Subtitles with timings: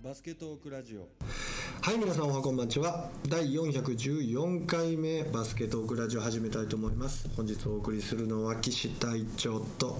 [0.00, 1.08] バスケトークラジオ。
[1.80, 3.10] はい皆さんおはこんばんちは。
[3.28, 7.28] 第414回目バスケトークラジオ始めたいと思います。
[7.36, 9.98] 本日お送りするのは岸隊長と。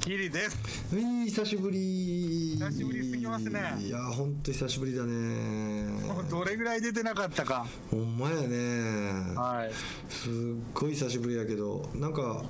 [0.00, 0.94] キリです。
[0.94, 2.58] うい久しぶり。
[2.58, 3.76] 久しぶりすぎますね。
[3.80, 5.90] いやほんと久しぶりだね。
[6.06, 7.66] もうどれぐらい出てなかったか。
[7.90, 9.34] ほんまやね。
[9.34, 9.72] はい。
[10.12, 10.32] すっ
[10.74, 12.44] ごい久しぶりやけどなんか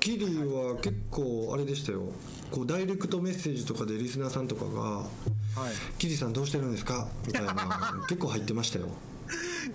[0.00, 2.02] キリは結構あれでしたよ。
[2.50, 5.06] こうダイレクトメッセージとかでリスナーさんとかがは
[5.98, 8.04] 「キリさんどうしてるんですか?」みたいな。
[8.08, 8.88] 結構入ってましたよ。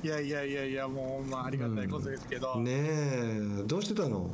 [0.03, 0.07] い。
[0.07, 2.55] いやいやいやいや、もうまありがたいことですけど。
[2.59, 3.63] ねえ。
[3.65, 4.29] どうしてたの？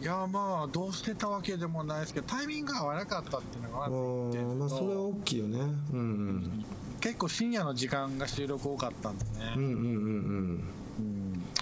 [0.00, 3.96] いやまあどうしてたわけでもないですけど、タイミングが合わなかったっていうのがあま
[4.30, 5.58] ず一点ーまあそれは大きいよね。
[5.58, 5.62] う
[5.96, 6.64] んうん。
[7.00, 9.30] 結構深夜の時間が収録多かったんでね。
[9.56, 9.82] うんうんうんう
[10.54, 10.64] ん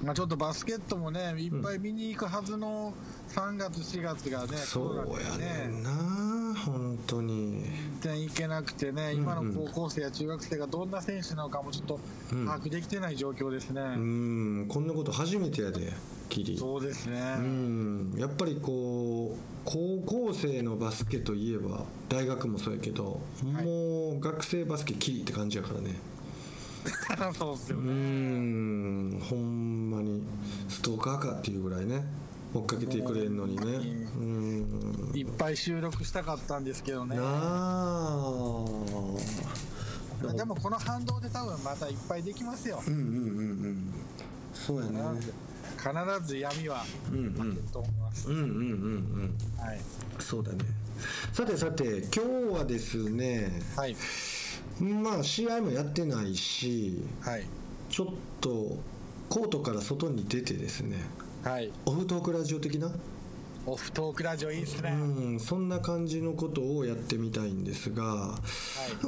[0.04, 2.92] まあちょっとバスケットもね、いっぱい見に行くはずの
[3.30, 7.64] 3月4月がね、そうやねんな本当に。
[8.02, 12.00] 全然行けなくてね、今の高校生や中学生がどんな選手なのかもちょっと
[12.32, 12.46] うん。
[12.46, 13.80] 把握できてない状況ですね。
[13.80, 15.92] うんこんなこと初めてやで
[16.28, 16.58] キリ。
[16.58, 17.20] そうですね。
[17.38, 18.14] うん。
[18.18, 23.20] やっぱりこう高校生のバスケといえば大学もそうやけど、
[23.54, 23.64] はい。
[23.64, 25.94] もう学生バスケキリって感じやからね
[27.38, 27.90] そうっすようね。
[27.92, 30.22] んほんまに
[30.68, 32.04] ストーカーかっていうぐらいね
[32.54, 33.62] 追っかけてくれんのにね
[34.16, 37.22] うんいっぱい収録したかったんですけどねな。
[40.26, 42.82] あでもこの反動で多分またいっぱいできますよ。
[42.86, 43.10] うんうんうんう
[43.68, 43.94] ん
[44.54, 45.00] そうやね
[45.76, 48.28] 必ず闇はうんうん負けると思います。
[48.30, 49.80] うんうんうんうんはい。
[50.20, 50.58] そうだね
[51.32, 53.96] さてさて今日はですねはい。
[54.80, 57.44] まあ試合もやってないしはい。
[57.88, 58.06] ちょっ
[58.40, 58.76] と
[59.28, 60.98] コートから外に出てですね
[61.42, 61.70] はい。
[61.86, 62.90] オフトークラジオ的な、
[63.66, 64.90] オフトークラジオいいっすね。
[64.90, 68.38] うん、そんな感じのことをやってみたいんですが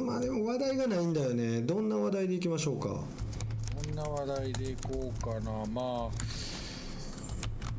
[0.01, 2.89] まあでも話題がないんだよねどんな話題でいきましょうか？
[2.89, 3.05] こ
[3.91, 5.50] んな話題でいこうかな。
[5.72, 6.09] まあ。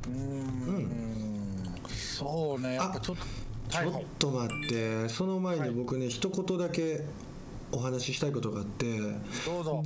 [0.08, 0.88] うーん。
[1.88, 2.76] そうね。
[2.76, 3.24] やっぱちょっと。
[3.70, 7.04] ちょっと待ってその前に僕ね、一言だけ
[7.72, 8.86] お話ししたいことがあって。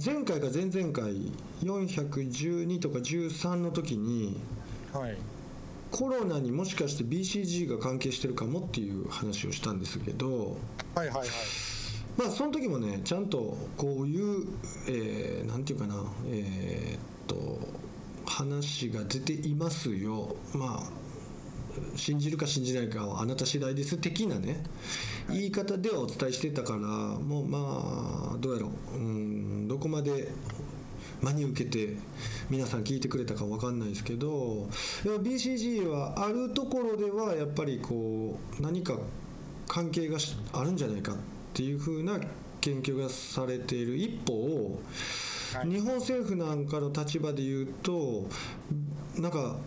[0.04, 1.32] 前回か前々回
[1.64, 4.40] 412とか13の時に
[4.94, 5.18] はい。
[5.92, 10.58] コロナにもしかして BCG が関係してるかもっていう話をしたんですけど
[10.96, 11.28] はいはいはい。
[12.18, 14.46] まあその時もねちゃんとこういう、
[14.88, 15.96] えーなんていうかな
[16.28, 17.60] えーっと
[18.26, 21.01] 話が出ていますよまあ
[21.96, 24.64] 信じるか信じないかはあなた次第です的なね
[25.30, 28.98] 言い方ではお伝えしてたからもうまあどうやろう。
[28.98, 30.32] うんどこまで
[31.22, 31.96] 真に受けて
[32.50, 34.68] 皆さん聞いてくれたか分かんないですけど
[35.04, 38.98] BCG はあるところではやっぱりこう何か
[39.68, 41.16] 関係がしあるんじゃないかっ
[41.54, 42.20] ていうふうな
[42.60, 44.80] 研究がされている一方、
[45.54, 45.70] はい。
[45.70, 48.28] 日本政府なんかの立場で言うと
[49.18, 49.58] なんか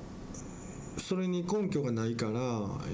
[0.99, 2.41] それに根拠がないから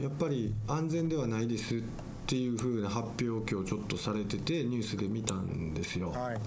[0.00, 1.82] やっぱり安全ではないですっ
[2.26, 6.10] ていうふうな発表を今日ちょっとされててニュースで見たんですよ。
[6.10, 6.20] はい。
[6.20, 6.38] はい。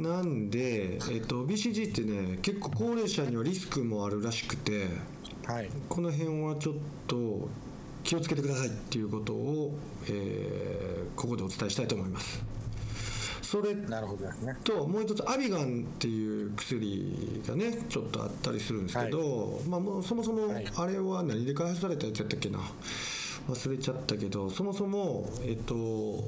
[0.00, 4.88] なんで、えっと、BCG ってね結構高齢者にはリスクもあるらしくて
[5.46, 5.68] はい。
[5.88, 6.74] この辺はちょっ
[7.06, 7.48] と
[8.04, 12.42] 気をつけてくださいっていうことを、えーここでお伝えしたいと思います
[13.50, 14.26] それなるほど。
[14.26, 14.56] ですね。
[14.62, 20.66] ともう一つアビガンっていう薬がねちょっとあったりするんですけど、まあ、もうそもそもはい。
[20.76, 21.44] あれは何？
[21.44, 22.60] で開発されたやつやったっけな？
[23.48, 25.74] 忘れちゃったけどそもそも、えっと、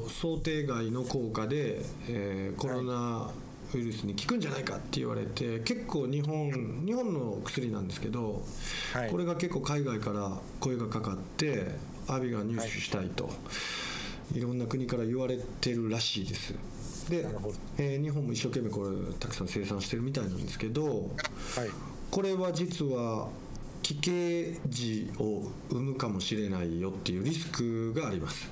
[0.08, 3.30] 想定外の効果で、えーコロナ
[3.74, 8.42] ウイルスに効くんじゃないかって言われて結構日本日本の薬なんですけど、
[8.92, 9.10] はい。
[9.10, 11.68] これが結構海外から声がかかって
[12.08, 13.30] アビガン入手したいと、
[14.34, 16.54] い、ろんな国から言われてるらしいです。
[17.10, 17.26] で
[17.78, 21.02] えー日本も一生懸命これたくさん生産してるみたいなんですけどはい。
[22.10, 23.28] これは実は
[23.82, 28.50] 奇形児を生むかもしれないよっていうリスクがあります。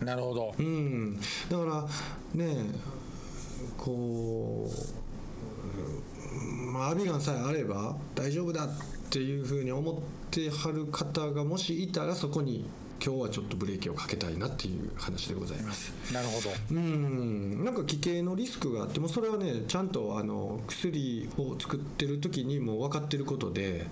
[0.00, 0.54] なるほど。
[0.58, 1.86] うん、だから
[2.34, 2.56] ね
[3.76, 4.68] こ
[6.34, 8.68] う、まあ、アビガンさえあれば大丈夫だっ
[9.10, 9.94] ていうふうに思っ
[10.30, 12.66] てはる方がもしいたらそこに
[13.04, 15.92] 今日はちょっとブレーキをかけたいなっていう話でございます。
[16.12, 16.50] なるほど。
[16.70, 23.88] うんなんか奇形のリスクがあってもそれはねちゃんとあの薬を作ってる時にもう分かってることで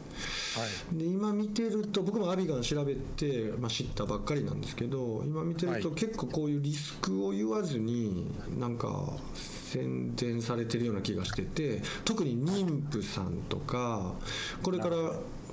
[0.54, 0.96] はい。
[0.96, 14.14] で今見てると僕もアビガン調べて、まあ、知ったばっかりなんですけど今見てるとはい結構こういうリスクを言わずになんか宣伝されてるような気がしてて特に妊婦さんとか
[14.62, 14.96] これから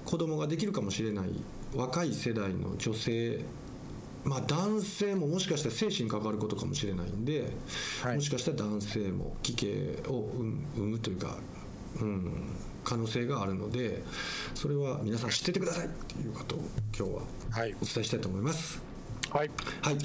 [0.05, 1.29] 子供ができるかもしれない
[1.75, 3.39] 若い世代の女性
[4.23, 7.53] まあ男性ももしかしたら精神に関わることかもしれないんで、
[8.01, 10.29] はいもしかしたら男性も奇形を
[10.75, 11.37] 生むというか、
[12.01, 12.49] うん、
[12.83, 14.03] 可能性があるので
[14.53, 16.59] それは皆さん知っててくださいっていうことを
[16.97, 17.21] 今日は
[17.51, 18.81] はいお伝えしたいと思います。
[19.29, 19.97] はいはい、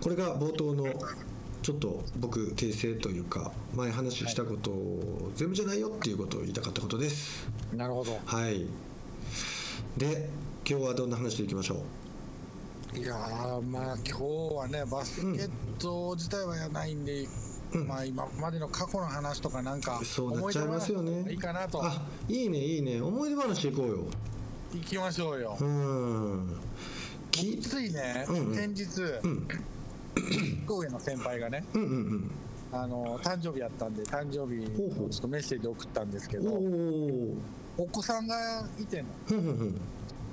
[0.00, 0.86] これが冒頭の
[1.62, 7.48] ちょっと僕訂正というか前話したことを全部じゃないよっていうことを言いたかったことです。
[7.72, 8.66] なるほどはい。
[9.96, 10.28] で
[10.70, 11.76] 今日はどんな話でいきましょ
[12.94, 12.98] う？
[12.98, 14.22] いやーまあ今日
[14.54, 17.26] はねバスケット自体はやないんで、
[17.86, 21.20] まあ今までの過去の話とかなんかそうなっちゃいますよね。
[21.20, 23.00] 思いいいかなとあ、いいねいいね。
[23.00, 24.04] 思い出話いこうよ。
[24.74, 26.60] 行きましょうよ、うん。
[27.30, 29.48] きついね、うんうん先日、ん
[30.66, 31.86] 神戸の先輩がねうんう
[32.16, 32.30] ん
[32.72, 37.34] あの誕生日やったんで誕生日ちょっとメッセージ送ったんですけどお。
[37.78, 39.08] お子さんがいての。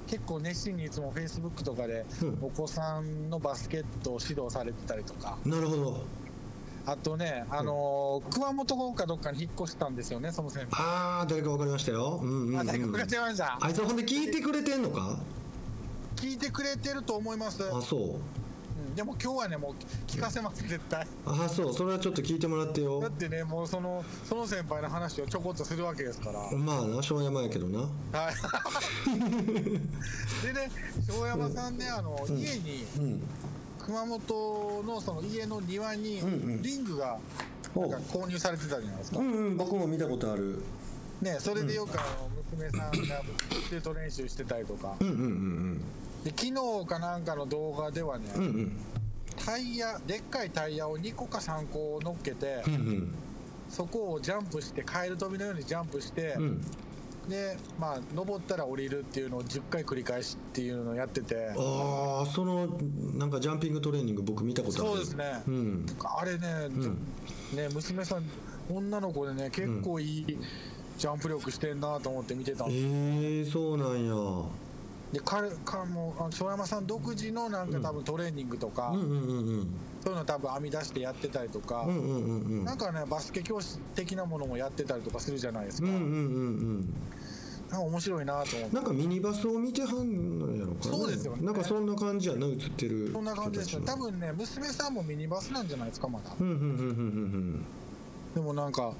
[0.07, 6.03] 結構熱心にいつもフェイスブックとかでうんお子さんのバスケットを指導されてたりとかなるほど。
[6.87, 12.19] あとね、あのー熊本かどっかに引っ越したんですよねその先輩ああ誰かわかりましたよ。
[12.21, 12.59] うんうん、うん。
[12.59, 13.57] あ誰か分かっちゃいました？
[13.59, 15.17] あいつはほんで聞いてくれてんのか？
[16.15, 17.99] 聞いてくれてると思います、あそう。
[18.95, 19.73] うんでも今日はねもう
[20.07, 21.05] 聞かせます絶対。
[21.25, 21.73] あそう。
[21.73, 23.01] それはちょっと聞いてもらってよ。
[23.01, 26.49] だってねもうそのその先輩の話をちょこっとするわけですから。
[26.57, 27.79] まあな庄山やけどな。
[27.79, 27.89] はい。
[30.45, 30.71] でね
[31.05, 33.21] 庄山さんねあの、家にうん。
[33.79, 36.61] 熊本のその家の庭にうんうん。
[36.61, 37.17] リングが
[37.75, 40.61] なんか購入されてたじゃないですか、うんうん僕も見たことある。
[41.21, 43.21] ねそれでよくあの娘さんが
[43.69, 44.95] シュート練習してたりとか。
[45.01, 45.81] うんうんうん
[46.25, 48.77] で昨日かなんかの動画ではね、うんうん。
[49.37, 53.15] タイヤでっかいタイヤを2個か3個乗っけて、うんうん。
[53.69, 56.61] そこをジャンプしてカエル飛びのようにジャンプして、うん。
[57.29, 61.51] でまあ登ったら降りるっていうのを10回繰り返しっていうのをやってて。
[61.55, 62.75] ああその
[63.13, 64.91] なんかジャンピングトレーニング僕見たことある。
[64.93, 65.85] そうですね、うん。
[66.03, 66.69] あれね,、
[67.53, 68.23] ね娘さん
[68.67, 70.39] 女の子でね結構いい
[70.97, 74.64] ジャンプ力してんなと思って見てたんえですー、そうなんや
[75.15, 79.67] で彼彼も庄山さん独自のなんか多分トレーニングとか、うんうんうんうん。
[80.03, 82.65] そういうの多分編み出してやってたりとか、うんうんうんうん。
[82.65, 86.13] なんかねバスケ教室的なものもやってたりとかするじゃないですか、うんうんうんう
[86.79, 86.93] ん。
[87.69, 88.75] なんか面白いなと思って。
[88.75, 91.45] なんかミニバスを見てはんのやろかなそうですよね。
[91.45, 93.81] なんかそんな感じやな映ってるそんな感じですよ。
[93.85, 96.33] 多分ね娘さんもミニバスなんじゃないですかまだ。
[96.37, 97.65] うんうんうんうんうん。
[98.35, 98.91] でもなんか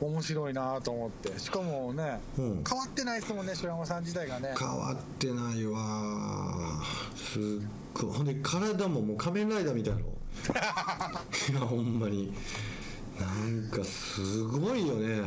[0.00, 1.38] 面白いなと思って。
[1.38, 2.50] しかもねうん。
[2.50, 4.54] うん変わってないですもんね庄山さん自体がね。
[4.58, 6.82] 変わってないわ。
[7.16, 7.42] すっ
[7.94, 8.16] ごい。
[8.16, 10.06] ほんで体ももう仮面ライダーみたいやろ
[11.50, 12.32] いやほんまに。
[13.18, 15.22] なんかすごいよね。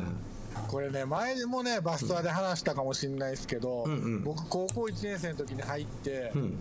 [0.68, 4.24] これね前でもねバストアで話したかもしれないですけど、うんうん。
[4.24, 6.57] 僕高校1年生の時に入って、うん。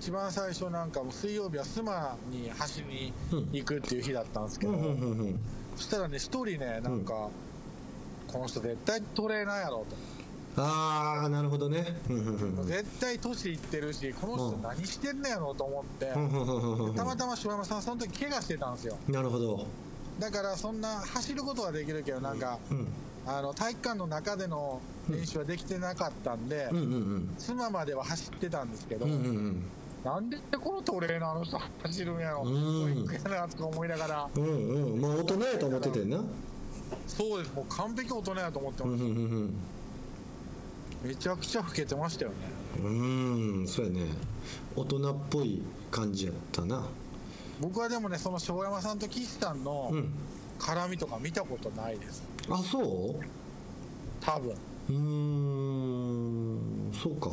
[0.00, 5.40] 一番最初なんかもう水曜日は須磨に走りに行くっていう日だったんですけど、うんうんうんうん
[5.76, 7.28] そしたらね一人ねなんか、
[8.28, 9.86] この人絶対トレーナーやろ
[10.56, 11.96] ああなるほどね。
[12.08, 12.56] うんうんうん。
[12.56, 16.94] と、絶対年いってるしこの人何してんねやろと思って、うんうんうんうんうん。
[16.94, 18.96] たまたま柴山さんその時怪我してたんですよ。
[19.08, 19.66] なるほど。
[20.20, 22.86] だからそんな走ることはできるけどなんか、うん
[23.26, 29.64] あの体育館の中での練習はできてなかったんで、うんうん妻までは走ってたんですけど、うんうんうん
[30.04, 33.06] なんでこのトレーナーの人走るんやろ、うん。
[33.06, 34.28] やなとか思いながら。
[34.34, 35.00] うんうん。
[35.00, 36.20] まあ大人やと思っててんな。
[37.06, 37.54] そうです。
[37.54, 39.54] もう完璧大人やと思ってうんました、うんうん。
[41.04, 42.36] めちゃくちゃ老けてましたよね。
[42.78, 43.66] うんうん。
[43.66, 44.08] そうやね。
[44.76, 46.86] 大人っぽい感じやったな。
[47.60, 50.12] 僕はでもねその庄山さんと岸さんのうん。
[50.58, 52.22] 絡みとか見たことないです。
[52.48, 52.84] あそう？
[54.20, 54.50] 多分。
[54.90, 54.94] うー
[56.90, 56.92] ん。
[56.92, 57.30] そうか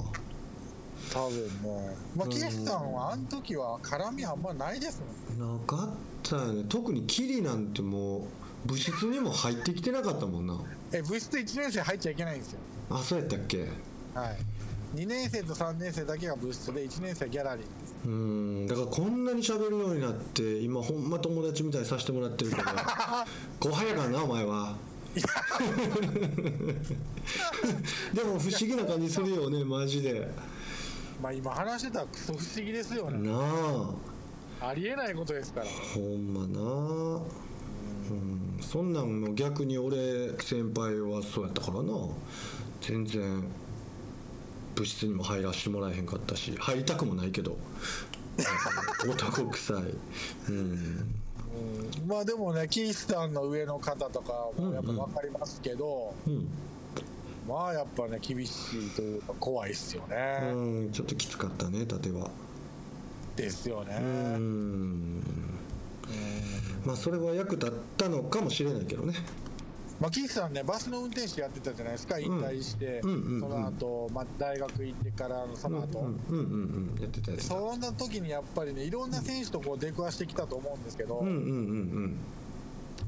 [1.12, 5.02] 多分ねまあ岸さんはあの時は絡みあんまないです
[5.40, 5.60] もん。
[5.60, 5.90] なかっ
[6.24, 6.64] たよね。
[6.70, 10.60] 特にキリなんてもう部室にも入ってきてなかったもんな。
[10.92, 12.60] え部室1年生入っちゃいけないんですよ。
[12.90, 13.68] あそうやったっけ？
[14.14, 14.38] はい。
[14.96, 17.66] 2年生と3年生だけが部室で1年生はギャラリー。
[18.06, 18.68] うーん。
[18.68, 22.64] だからこんなに喋るようになって今ほんま友達みたいにさせてもらってるけど。
[23.60, 24.76] 後輩やからなお前は。
[28.14, 30.30] でも不思議な感じするよねマジで
[31.22, 33.30] まあ今話してたらクソ不思議ですよね。
[33.30, 33.38] な
[34.62, 34.70] あ。
[34.70, 35.66] ありえないことですから。
[35.66, 36.60] ほんまな
[38.10, 38.60] うん。
[38.62, 41.94] そんなんも逆に俺先輩はそうやったからな。
[42.82, 43.44] 全然
[44.76, 46.56] 部室にも入らせてもらえへんかったし。
[46.58, 47.56] 入りたくもないけど。
[49.08, 49.78] 男臭い。
[50.50, 50.56] うん。
[50.56, 52.08] うん。
[52.08, 56.48] まあでもねキースタンの上の方とかもやっぱ分かりますけど、うん、
[57.48, 62.30] まあやっぱね厳しいというか怖いっすよね、うん、ちょっときつかったね縦は。
[63.36, 63.96] でですよね。
[63.96, 65.24] うーん。
[66.86, 69.14] まあそれは役立ったのかもしれないけどね。
[70.00, 73.34] まあ、岸さんねバスの運転手やってたじゃないですか引退して、うんうんうん。
[73.34, 77.02] うんその後、まあ大学行ってからのその後、うんうんうんうん。
[77.02, 77.56] やってたやつだ。
[77.56, 82.18] そんな時にやっぱりねいろんな選手とこう出くわしてきたと思うんですけど、うんうんうん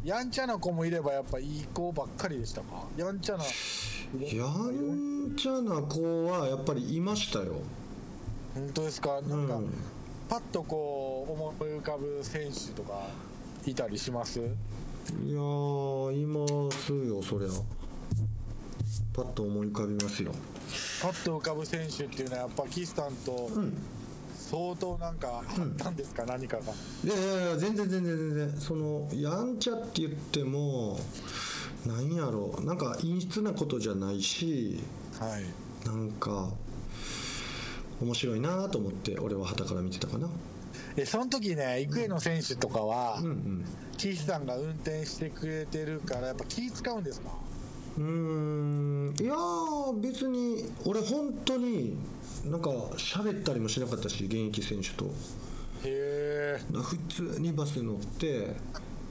[0.03, 2.83] やんちゃな子もいればやっぱいい子ばっかりでしたか？
[2.97, 3.43] やんちゃな。
[3.43, 7.55] うんやんちゃな子はやっぱりいましたよ。
[8.53, 9.21] 本当ですか？
[9.21, 9.73] なんか、うん。
[10.29, 13.07] パッとこう思い浮かぶ選手とか
[13.65, 14.39] いたりします？
[14.39, 17.49] いやーいますよそりゃ。
[19.13, 20.33] パッと思い浮かびますよ。
[21.01, 23.77] パッと浮かぶ選手っていうのはやっぱ岸さんとうん
[24.53, 26.63] 相当なんかあったんですか、何かが。
[27.03, 28.61] いやいやいや全然全然全然。
[28.61, 30.99] そのやんちゃって言っても
[31.87, 32.63] なんやろう。
[32.63, 34.79] なんか陰湿なことじゃないし
[35.19, 35.87] はい。
[35.87, 36.49] なんか
[37.99, 40.29] 面白いなと思って俺は旗から見てたかな。
[40.95, 43.65] えその時ね育英の選手とかは、うんうん。
[43.97, 47.31] 岸さんが運転してくれてるからやっぱ気使うんですか？
[47.97, 49.15] うーん。
[49.19, 51.95] いやー別に俺本当に
[52.45, 55.05] なんか喋ったりもしなかったし現役選手と。
[55.05, 55.09] へ
[55.85, 58.55] え普通にバス乗って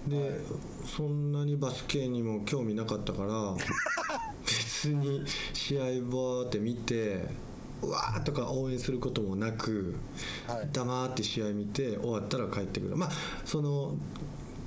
[0.06, 0.40] で、
[0.84, 3.54] そんなにバス系にも興味なかったから
[4.44, 5.22] 別に
[5.52, 7.24] 試合バーって見て
[7.82, 9.94] うわーとか応援することもなく
[10.48, 10.68] はい。
[10.72, 12.96] 黙って試合見て終わったら帰ってくる。
[12.96, 13.10] まあ
[13.44, 13.94] その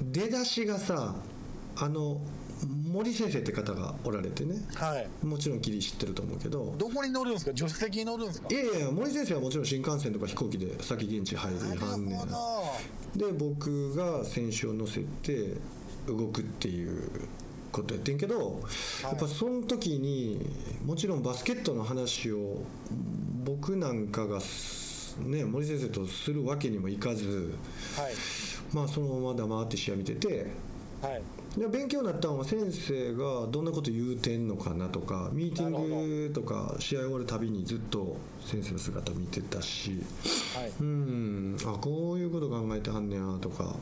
[0.01, 1.15] 出だしがさ
[1.75, 2.21] あの
[2.65, 4.55] 森先生って方がおられてね。
[4.75, 5.25] はい。
[5.25, 6.73] もちろんキリ知ってると思うけど。
[6.77, 7.51] どこに乗るんですか？
[7.55, 8.47] 助手席に乗るんですか？
[8.49, 12.19] いやいや森先生はもちろん新幹線とか飛行機で先現地入るはんね
[13.15, 15.55] で僕が選手を乗せて
[16.07, 17.09] 動くっていう
[17.71, 18.61] ことやってんけど、
[19.03, 20.39] やっぱその時に
[20.85, 22.63] もちろんバスケットの話を
[23.43, 27.53] 僕なんかがすね森先生とするわけにもいかず
[27.97, 28.13] はい。
[28.73, 30.47] まあそのまま黙って試合見てて
[31.01, 31.21] はい
[31.57, 40.01] で勉強になったのは先生がどんなこと言うてんのかなとかミーティングとか試合終わるたびにずっと先生の姿見てたし。
[40.53, 40.71] はい。
[40.81, 41.57] うん。
[41.65, 43.73] あこういうこと考えてはんねやとか。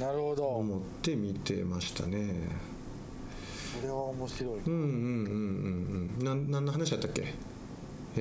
[0.00, 0.46] なるほど。
[0.46, 2.48] 思って見てましたね。
[3.78, 4.54] それは面白い。
[4.66, 6.24] うんうんうんうんうん。
[6.24, 7.34] なん何の話だったっけ？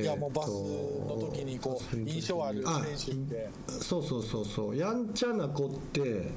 [0.02, 3.50] いやもうバスの時にこう印象あるあ選手って。
[3.68, 4.76] そうそうそうそう。
[4.76, 6.32] やんちゃな子って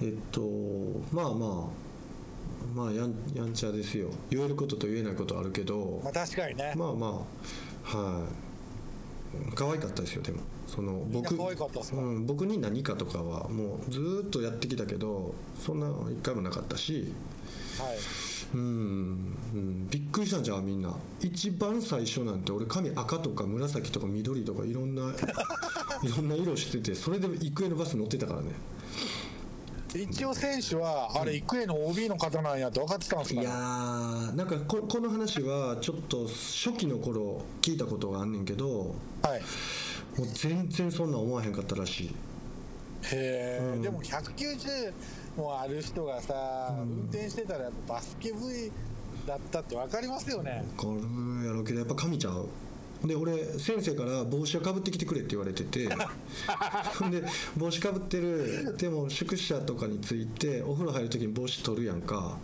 [0.00, 0.40] えっと
[1.12, 1.88] まあまあ
[2.74, 4.08] まあやんやんちゃですよ。
[4.30, 6.72] 言えることと言えないことあるけどまあ確かにね。
[6.76, 7.06] まあま
[7.92, 9.54] あはい。
[9.54, 10.40] 可愛かったですよでも。
[10.66, 17.12] その僕うん、僕に何かとかはもうずーっとやってきたけどそんな一回もなかったし。
[17.78, 17.96] はい。
[18.54, 18.60] うん、
[19.54, 20.94] うん、びっくりしたんじゃんみんな。
[21.20, 25.02] 一番最初なんて俺髪赤とか紫とか緑とかいろんな
[26.02, 28.48] いろんな色しててそれで育英のバス乗ってたからね
[29.94, 39.40] 一応選手はあれ育英の OB の方なんやって分かってたんですかいやーなんかここの話はちょっと初期の頃聞いたことがあんねんけどはい。
[40.18, 42.06] もう全然そんなん思わへんかったらしい。
[42.08, 42.12] へ
[43.12, 43.82] え、うん。
[43.82, 44.92] でも190
[45.36, 48.72] もある人がさ、運転してたらやっぱバスケ部員
[49.26, 50.64] だったって分かりますよね。
[50.76, 52.48] これやろうけどやっぱ神ちゃう
[53.04, 55.86] で俺先生から帽子をかぶってきてくれって言われてて。
[57.10, 57.22] で
[57.56, 62.36] 帽子かぶってるでも宿舎とかについてお風呂入る時に帽子取るやんか。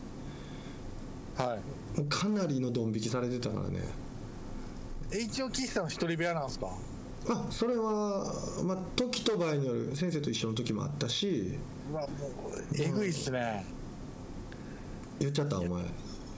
[1.36, 1.58] は
[1.96, 1.98] い。
[1.98, 3.80] もうかなりのドン引きされてたからね。
[5.12, 6.68] え一応岸さん一人部屋なんですか？
[7.26, 8.32] あそれは
[8.64, 11.52] まあ時と場合による先生と一緒の時もあったし。
[11.90, 13.64] うわもうえぐいっすね。
[15.18, 15.82] 言っちゃったお前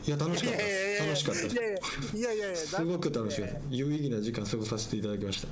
[0.06, 1.02] いや楽しかったです。
[1.04, 2.16] 楽しかったです。
[2.16, 5.48] いやいやいやすごく楽しかった有意義な時間過ごさせていただきました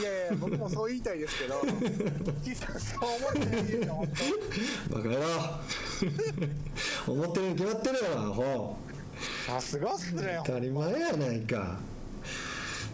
[0.00, 4.08] いやいや僕もそう言いたいですけどそう思ってないですよ本
[4.90, 8.76] バカ野郎思ってるに決まってるよアホ
[9.46, 11.76] 当さすがっすね当たり前やないか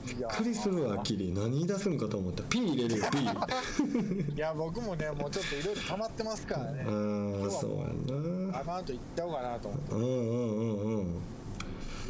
[0.06, 8.22] びっくりするわキリ何出すんかと思った P 入れるよ P いや僕もねもうちょっといろいろ溜まってますからねああそうやな
[8.62, 9.92] あの後行った方かなと思って。
[9.94, 11.06] うんうんうんうん。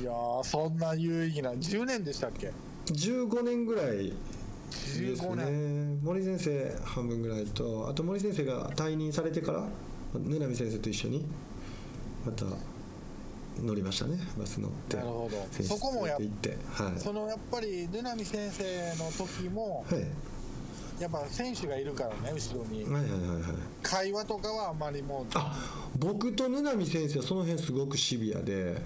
[0.00, 2.52] いやーそんな有意義な10年でしたっけ
[2.86, 4.12] ？15年ぐらいで
[4.70, 9.64] す15ね森先生半分ぐらいとあと森先生が退任されてから
[10.18, 11.24] 根波先生と一緒に
[12.26, 12.44] また
[13.62, 14.18] 乗りましたね。
[14.38, 15.62] バス乗ってなるほど。
[15.62, 16.98] そこもやって行ってはい。
[17.00, 18.64] そのやっぱりルナミ先生
[18.96, 20.04] の時もはい
[21.02, 22.84] やっぱ選手がいるからね後ろに。
[22.84, 23.52] はいはいはいはい。
[23.82, 25.26] 会話とかはあんまりもう。
[25.34, 25.52] あ
[25.98, 28.76] 僕と布波先生はその辺すごくシビアで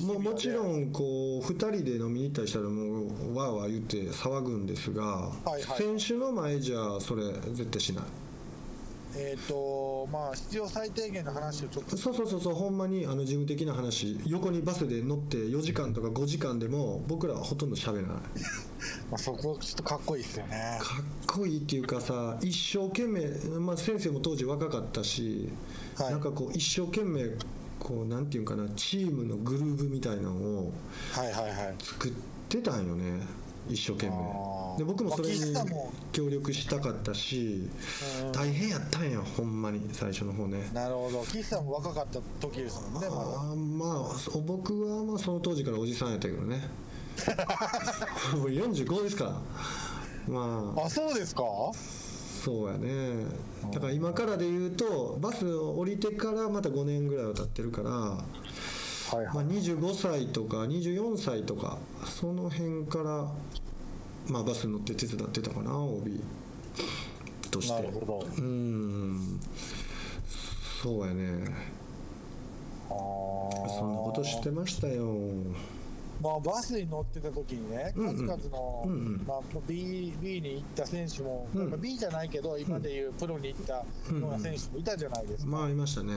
[0.00, 5.62] ももちろんこう2人で飲みに行ったりしたらもうわーわー言って騒ぐんですが、はい。
[5.62, 8.04] 選手の前じゃそれ絶対しない
[9.16, 11.96] えっ、とまあ必要最低限の話をちょっと。
[11.96, 14.20] そうそうそうそうほんまにあの事務的な話。
[14.26, 18.16] 横にバスで乗って4時間とか5時間でも僕らはほとんど喋らない。
[19.10, 20.78] まあ、そこちょっとかっこいいですよね。
[20.80, 23.26] かっこいいっていうかさ一生懸命、
[23.58, 25.48] まあ、先生も当時若かったし、
[25.96, 26.10] はい。
[26.10, 27.30] なんかこう一生懸命
[27.78, 30.72] こうなんていうんかなチームのグルーヴみたいなのを
[31.12, 31.74] はいはいはい。
[31.82, 32.12] 作っ
[32.48, 33.20] てたんよね
[33.68, 34.78] 一生懸あ命ー。
[34.78, 35.38] で僕もそれに
[36.12, 37.68] 協力したかったし
[38.24, 40.68] うん大変やったんよほんまに最初の方ね。
[40.72, 41.24] なるほど。
[41.24, 46.68] 岸さんも若かった時ですもんねあーまあ僕はまあその当時からおじさんやったけどね。
[48.36, 49.30] もう45ですから。
[50.28, 50.84] まあ。
[50.86, 51.42] あそうですか？
[52.44, 53.24] そうやね。
[53.72, 58.18] だから今からで言うとバスを降りてからまた5年ぐらいは経ってるから、
[59.14, 63.30] はいまあ、25歳とか24歳とかその辺から、
[64.28, 66.20] まあ、バス乗って手伝ってたかな OB
[67.50, 67.74] として。
[67.74, 68.18] なるほど。
[68.18, 69.40] うーん。
[70.82, 71.44] そうやね。
[72.90, 73.68] あー。
[73.68, 75.06] そんなことしてましたよ。
[76.22, 78.26] まあ、バスに乗ってた時にね、うんうん。
[78.26, 79.24] 数々の、うんうん。
[79.26, 81.70] まあ、B, B に行った選手も、うん。
[81.70, 86.14] まあ B じゃないけど、今でいうプロに行ったような選手もいたじゃないですか、まあいましたね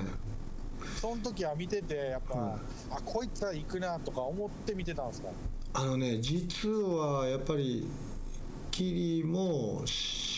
[0.99, 2.41] その時は見てて、やっぱ、うん。
[2.91, 5.29] あこいつは行くなとか思って見てたんですか、
[5.73, 7.87] あのね実はやっぱり
[8.71, 9.83] キリも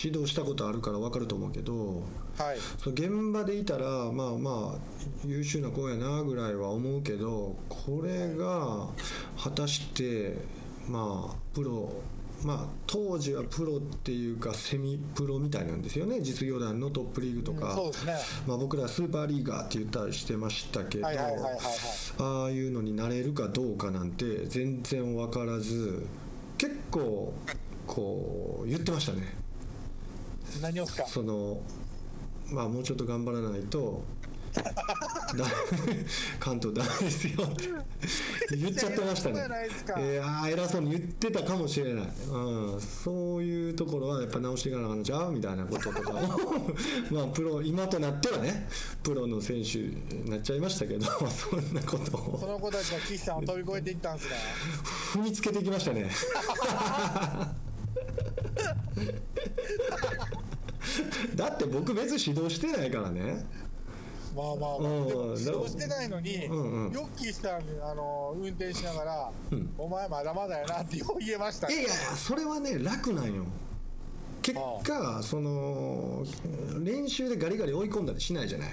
[0.04, 2.04] 指導したことあるから分かると思うけど
[2.38, 4.80] はい、そう現場でいたらまあまあ
[5.26, 8.88] 優秀な子やなぐらいは思うけどこれが
[9.38, 10.38] 果たして
[10.88, 11.92] まあプロ
[12.44, 16.22] まあ当時はプロっていうかセミプロみたいなんですよね。
[16.22, 18.16] 実業団のトップリーグとうんか、そうですね、
[18.48, 26.06] まあ、僕らスーパーリーガーって言ったりしてましたけど、ああいうのになれるかどうかなんて全然分からず
[26.58, 27.34] 結構
[27.88, 29.36] こう言ってましたね。
[30.62, 31.62] 何をですか、その
[32.52, 34.21] まあもうちょっと頑張らないとだ
[36.40, 37.92] 関東ダメですよって。
[38.56, 39.42] 言っちゃってましたね。
[40.50, 46.14] 偉そうに言ってたかもしれない、うん、そういうところはやっぱ直していかなあかんのちゃうみたいなこととかを
[47.12, 48.68] まあプロ今となってはね
[49.04, 54.36] プロの選手になっちゃいましたけど そんなことそをの子たちが岸さんを飛び越えていったんですね、
[55.14, 56.10] 踏みつけてきましたね。
[61.36, 63.46] だって僕別に指導してないからね
[64.36, 65.08] まあまあまあ、うん。
[65.08, 66.92] でも指導してないのに、うんうん。
[66.94, 69.74] ヨッキーさんにあの運転しながら、うん。
[69.78, 73.46] お前まだまだやなってよう言えましたねいやいやそれはね楽なんよ。
[74.42, 76.26] 結果その
[76.80, 78.70] 練習でガリガリ追い込んだりしないじゃない。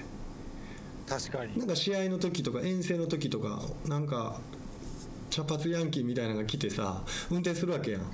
[1.09, 1.59] 確かに。
[1.59, 4.41] なんか試合の時とか遠征の時とかなんか
[5.31, 8.01] 茶髪ヤンキーみたいなのが来てさ運転するわけやん。
[8.01, 8.09] は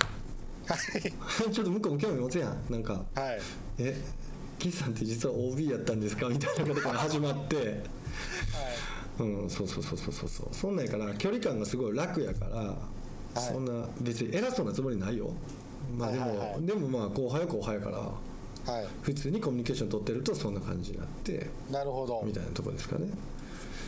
[0.98, 1.52] い。
[1.52, 2.59] ちょっと向こうも興味持つやん。
[2.70, 3.40] なんかはい
[3.78, 4.00] 「え
[4.58, 7.82] 岸さんって実は OB やったんですか?」みたいなことから始まって。
[9.16, 10.48] うんそうそうそうそうそうそう。
[10.50, 13.44] そんなんやから距離感がすごい楽やから、い。
[13.44, 15.30] そんな別に偉そうなつもりないよ。
[15.96, 16.66] まあでも、はいはいはい。
[16.66, 17.98] でもまあ後輩は後輩やから
[18.74, 18.86] はい。
[19.02, 22.22] 普通にコミュニケーション取ってるとそんな感じになってなるほど。
[22.24, 23.06] みたいなとこですかね。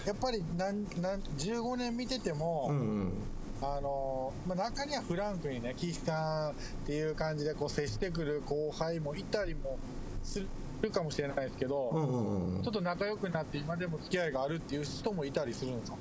[0.04, 3.12] やっぱりなんなん15年見てても、うんうん。
[3.62, 6.54] あのまあ、中にはフランクにね岸さんっ
[6.86, 9.78] ていう感じでこう接してくる後輩もいたりも
[10.26, 10.42] す
[10.82, 15.96] るかもしれないですけど、うんうんうんちょっと仲良くなって今でも付き合いがあるっていう人もいたりするんですか？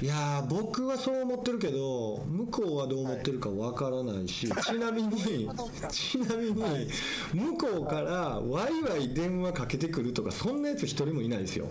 [0.00, 5.48] いやー僕はそう思ってるけど向こうはどう思ってるかわからないし、 ちなみに
[5.90, 6.88] ちなみに
[7.34, 11.66] 向こうからワイワイ電話かけてくるとかそんなやつ一人もいないですよ。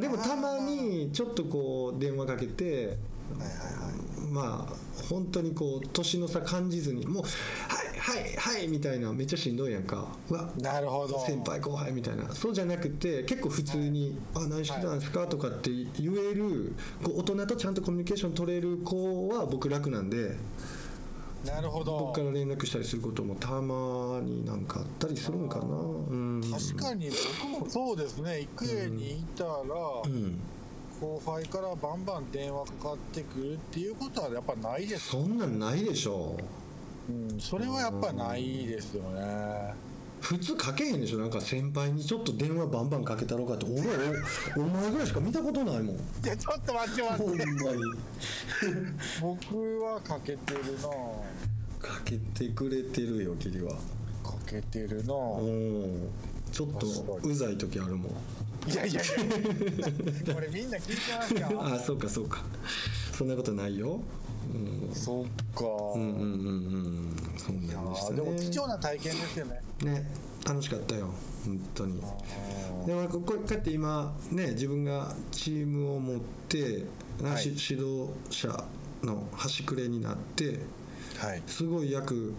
[0.00, 2.96] でもたまにちょっとこう電話かけて
[4.30, 7.22] まあ本当にこう年の差感じずにもう
[7.68, 10.08] 「はいはいはい」みたいなめっちゃしんどいやんか。
[10.30, 11.18] うわなるほど。
[11.26, 20.36] 先輩後輩みたいなそうじゃなくて結構普通に「あ何してたんですか?」とかって言えるこう大人とちゃんとコミュニケーション取れる子は僕楽なんで
[21.44, 21.98] なるほど。
[21.98, 25.64] 僕から連絡したりすることもたまになんかあったりするんかな。
[25.64, 25.70] う
[26.14, 26.40] ん。
[26.50, 27.10] 確かに
[27.48, 28.40] 僕もそうですね。
[28.40, 29.50] 育英にいたら、
[30.04, 30.38] うん
[31.00, 36.36] 後輩からバンバン電話かかってくるっていうことはやっぱないです、そんなんないでしょ。
[37.08, 39.74] うん、それはやっぱないですよね。
[40.20, 41.18] 普通かけへんでしょ。
[41.18, 43.74] なんか先輩にちょっと電話バンバンかけたろうかって俺
[44.56, 45.96] おお前ぐらいしか見たことないもん。
[45.96, 47.82] いやちょっと待って待ってほんまに。
[49.22, 50.88] 僕はかけてるな。
[51.80, 53.74] かけてくれてるよキリは。
[54.24, 56.08] かけてるのおー
[56.50, 56.86] ちょっと
[57.22, 58.12] うざい時あるもん
[58.68, 59.04] いやいやい
[60.26, 60.34] や。
[60.34, 62.42] これみんな聞いてますよあそうかそうか。
[63.12, 64.00] そんなことないよ。
[64.52, 64.94] うん。
[64.94, 66.58] そっか、うんうんうんう
[67.10, 67.16] ん。
[67.36, 69.60] そうなんでしたーでも貴ね重な体験ですよね。
[69.82, 70.10] ね
[70.46, 71.10] 楽しかったよ。
[71.44, 72.00] 本当に。
[72.86, 76.84] でもここうやって今ね自分がチームを持って、
[77.22, 77.42] はい。
[77.42, 78.64] し指導者
[79.02, 80.60] の端くれになって
[81.18, 81.42] はい。
[81.46, 82.34] すごい役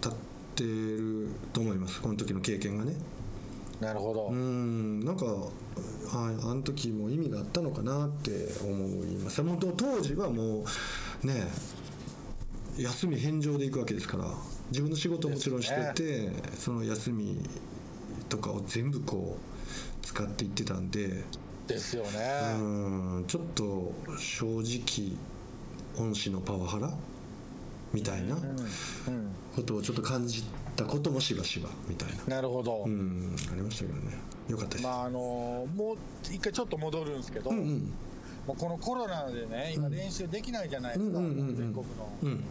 [0.00, 0.12] 立っ
[0.54, 2.00] てると思います。
[2.00, 2.94] この時の経験がね
[3.80, 5.24] なるほど、うんなんか
[6.12, 8.30] ああの時も意味があったのかなって
[8.62, 9.42] 思います。
[9.42, 10.64] 本当当時はも
[11.24, 11.46] うね
[12.76, 14.24] 休み返上で行くわけですから
[14.70, 17.38] 自分の仕事もちろんしてて、その休み
[18.28, 21.24] とかを全部こう使っていってたんで
[21.66, 22.10] ですよね、
[22.58, 25.16] うんちょっと正直
[26.04, 26.92] 恩師のパワハラ
[27.92, 28.38] みたいなう
[29.10, 29.34] ん。
[29.54, 30.44] ことをちょっと感じ
[30.84, 32.36] たこともしばしばみたいな。
[32.36, 34.18] なるほど、うんありましたけどね。
[34.48, 37.92] よかったです、まああのもう一回ちょっと戻るんですけど、うんうん。
[38.46, 41.56] もうこのコロナでね今練習できないじゃないですか、うんうんうんうん。
[41.56, 41.82] 全国の。
[42.22, 42.44] うん。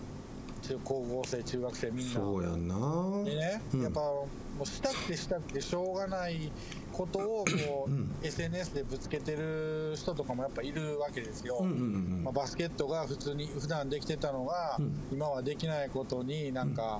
[0.61, 2.13] 中高校生中学生みんな。
[2.13, 2.75] そうやんな。
[3.23, 4.27] でね、うんやっぱも
[4.63, 6.51] うしたくてしたくてしょうがない
[6.91, 8.11] ことをこう、うん。
[8.21, 14.91] SNS でぶつけてる人とかもやっぱいるわけですよ、うんうんうんまあ、バスケットが普通に普段できてたのが、うん。
[15.11, 16.99] 今はできないことになんか、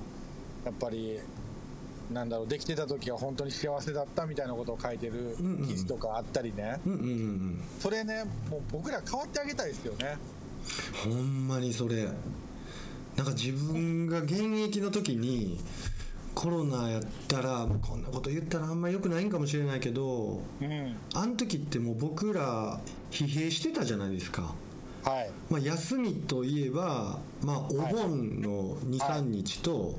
[0.64, 1.18] やっぱり
[2.12, 7.64] なんだろうできてた時は本当に幸せだったみたいなことを書いてる記事とかあったりね、うんうんうんうん。
[7.78, 10.16] それねもう僕ら変わってあげたいですよね。
[11.04, 12.08] ほんまにそれ。
[13.16, 15.58] なんか自分が現役の時に
[16.34, 20.96] コロナやったらこんなこと言ったらあんま良くないんかもしれないけどうん。
[21.14, 24.54] あの時ってもう僕ら疲弊してたじゃないですか、
[25.04, 25.30] はい。
[25.50, 29.94] まあ、休みといえば、まあ、お盆の23日と、はい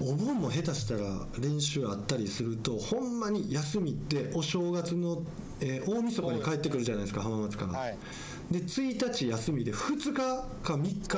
[0.00, 5.22] お盆も下手したら練習あったりするとほんまに休みってお正月の、
[5.60, 7.98] えー大晦日に帰ってくるじゃないですか浜松から、はい。
[8.50, 11.08] で1日休みで2日か3日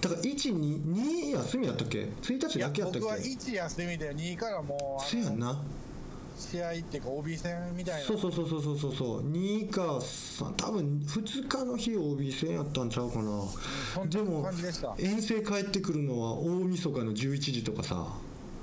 [0.00, 5.60] だから122休みやったっけ？1日だけやったっ僕はけ1休みで2からもうせやんな
[6.40, 8.06] 試合っていうか OB 戦みたいな。
[8.06, 8.94] そうそうそうそうそうそう。
[8.94, 13.42] そう2か3多分2日の日 OB 戦やったんちゃうかな。
[13.94, 18.06] そんなでも感じでした遠征帰ってくるのは大晦日の11時とかさ。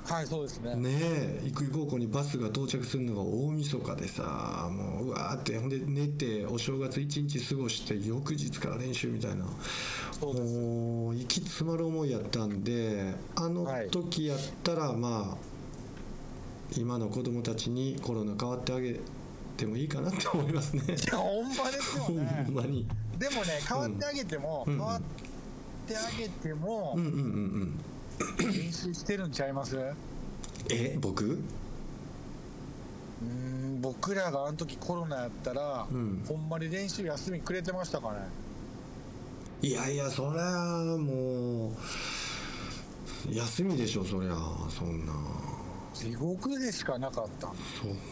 [0.04, 0.74] はいそうですね。
[0.74, 5.58] ねえ生井高校にバスが到着するのが大晦日でさもううわーって。
[5.58, 9.44] ほんで寝てお正月一日過ごして翌日から練習みたいな。
[10.18, 10.54] そうです。
[10.54, 15.47] もう息詰まる思いやったんであの時やったらまあ
[16.76, 19.00] 今の子供たちにコロナ変わってあげ
[19.56, 20.82] てもいいかなって思いますね。
[21.12, 22.86] ほんまですよほねんまに。
[23.18, 24.76] でもね変わってあげても、うん。
[24.76, 25.00] 変わっ
[25.86, 27.18] てあげてもうんうんうん
[28.40, 28.52] うん。
[28.52, 29.76] 練習してるんちゃいます？
[29.76, 29.94] う
[30.70, 31.40] え僕？
[33.24, 36.24] ーん僕らがあの時コロナやったら、うん。
[36.28, 38.18] ほんまに練習休みくれてましたかね。
[39.60, 41.72] いやいやそりゃもう
[43.34, 44.36] 休みでしょそりゃ
[44.68, 45.12] そんな
[45.98, 47.48] 地獄でしかなかった。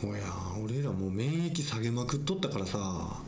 [0.03, 0.25] そうや。
[0.63, 3.23] 俺らもう免疫下げまくっとったからさ。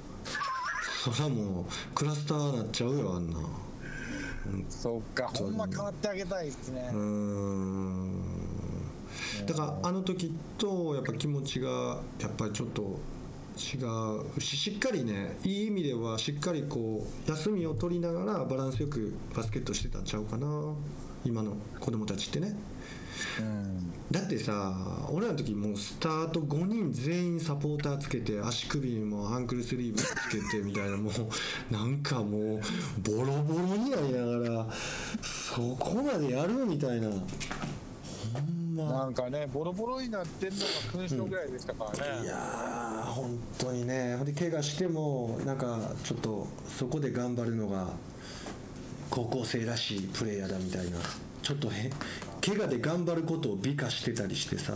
[1.05, 3.39] そりゃもうクラスターなっちゃうよあんな。
[4.69, 6.91] そっかほんま変わってあげたいですね。
[6.93, 8.23] うーん。
[9.47, 12.99] だからあの時とやっぱ気持ちがやっぱりちょっと
[13.57, 13.79] 違
[14.37, 20.47] うししっかりねいい意味ではしっかりこう休みを取りながらバランスよくバスケットしてたんちゃうかな。
[21.25, 22.55] 今の子供たちってね
[23.41, 23.93] うん。
[24.11, 31.13] だってさ俺らの時もうスタート5人全員サポーターつけて足首にもアンクルスリーブつけてみたいなもう
[31.73, 32.61] なんかもう
[33.03, 34.67] ボロボロになりながら
[35.23, 37.09] そこまでやるみたいな。
[37.11, 37.15] ほ
[38.41, 38.85] んま。
[38.85, 44.17] なんかねボロボロになってんのが勲章ぐらいでしたからね、いやー本当にね。
[44.17, 46.47] ほんで怪我してもなんかちょっと
[46.79, 47.89] そこで頑張るのが
[49.11, 50.99] 高校生らしいプレーヤーだみたいな。
[51.41, 51.91] ちょっとへ
[52.49, 54.73] 怪我で頑張ることを美化してたりしてさ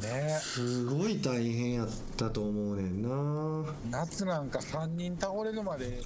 [0.00, 0.38] ね。
[0.40, 3.72] すごい大変やったと思うねんな。
[3.90, 6.00] 夏なんか3人倒れるまで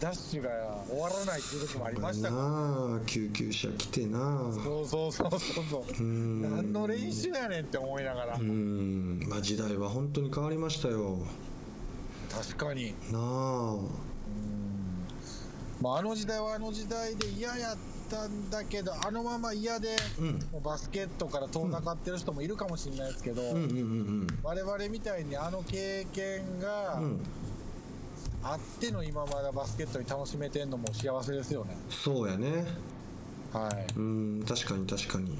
[0.00, 0.50] ダッシュが
[0.88, 3.06] 終わらないっていう時もありましたから。
[3.06, 5.40] 救急車来てなそうそうそうそう
[5.70, 6.02] そう。
[6.02, 6.42] うん。
[6.42, 8.36] 何の練習やねんって思いながら。
[8.36, 9.20] うん。
[9.28, 11.18] まあ時代は本当に変わりましたよ。
[12.30, 13.76] 確かに、なあ。
[15.80, 17.76] まあ、あの時代はあの時代で嫌やっ
[18.12, 20.26] たんだけどあのまま嫌で、うん。
[20.52, 23.64] もうバスケットから遠ざかってる人もいるかもしれないですけど、うんうんう
[24.24, 27.04] ん我々みたいにあの経験がうん。
[27.04, 27.20] うん
[28.44, 31.76] あっての今まだバスケットに楽しめてんのも幸せですよね。
[31.88, 32.64] そうやね。
[33.52, 33.86] はい。
[33.96, 35.38] うん確かに確かに。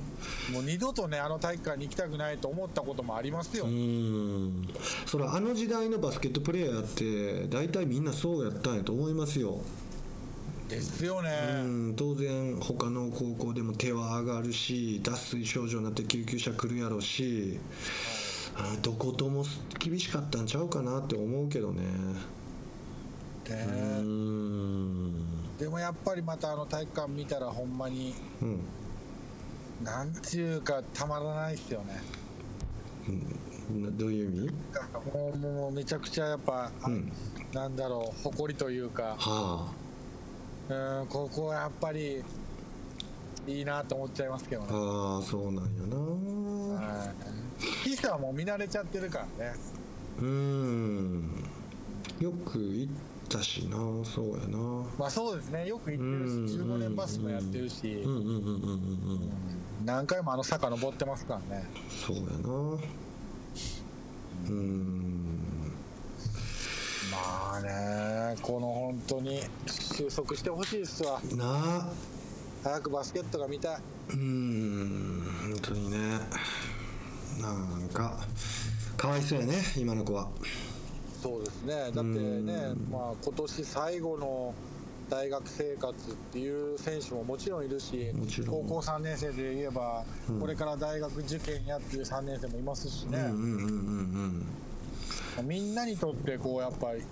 [0.52, 4.68] もう二度とねあの大会に行きたくないと思ったこともありますよ、うん。
[5.04, 9.58] それあの時代のバスケットプレーヤーって大体みんなそうやったんやと思いますよ、
[10.72, 11.30] ですよね、
[11.64, 17.60] うん、当然他の高校でも手は上がるし脱水症状になって救急車来るやろし、
[18.56, 19.44] あどことも
[19.78, 21.82] 厳しかったんちゃうかなって思うけどね。
[25.58, 28.60] でもやっぱりまたあの体育館見たらほんまにうん。
[29.84, 32.00] なんていうかたまらないですよね。
[33.80, 34.50] などういう意味？
[35.12, 37.12] もうもうめちゃくちゃやっぱ、あうん。
[37.52, 39.16] なんだろう誇りというか。
[39.18, 39.72] は
[40.72, 42.22] うんここはやっぱり
[43.46, 44.68] いいなと思っちゃいますけどね。
[44.70, 45.96] あああそうなんやな。
[45.96, 47.90] はい。
[47.90, 49.54] 岸はもう見慣れちゃってるからね。
[50.20, 51.44] うん。
[52.20, 52.92] よく行っ
[53.28, 54.58] たしなそうやな。
[54.98, 55.66] まあそうですね。
[55.66, 56.76] よく行ってるしうん。
[56.76, 57.92] 15年バスもやってるし。
[58.04, 58.42] うんうんうんうんうん。
[58.42, 59.30] うん。
[59.84, 61.64] 何回もあの坂登ってますからね。
[61.88, 62.78] そうやな。
[64.48, 65.41] うん
[67.22, 71.20] まあねこの本当に収束してほしいですわ。
[71.36, 71.88] なあ。
[72.64, 73.76] 早くバスケットが見たい。
[74.10, 76.18] うん本当にね。
[77.40, 78.18] なんか
[78.96, 80.28] かわいそうやね今の子は。
[81.22, 81.74] そうですね。
[81.74, 84.54] だってね、まあ、今年最後の
[85.08, 88.46] 大学生活っていう選手ももちろんいるしもちろん。
[88.46, 90.40] 高校3年生で言えば、うん。
[90.40, 94.46] これから大学受験やっていう3年生もいますしね、うんうんうんうん
[95.42, 97.02] みんなにとってこうやっぱり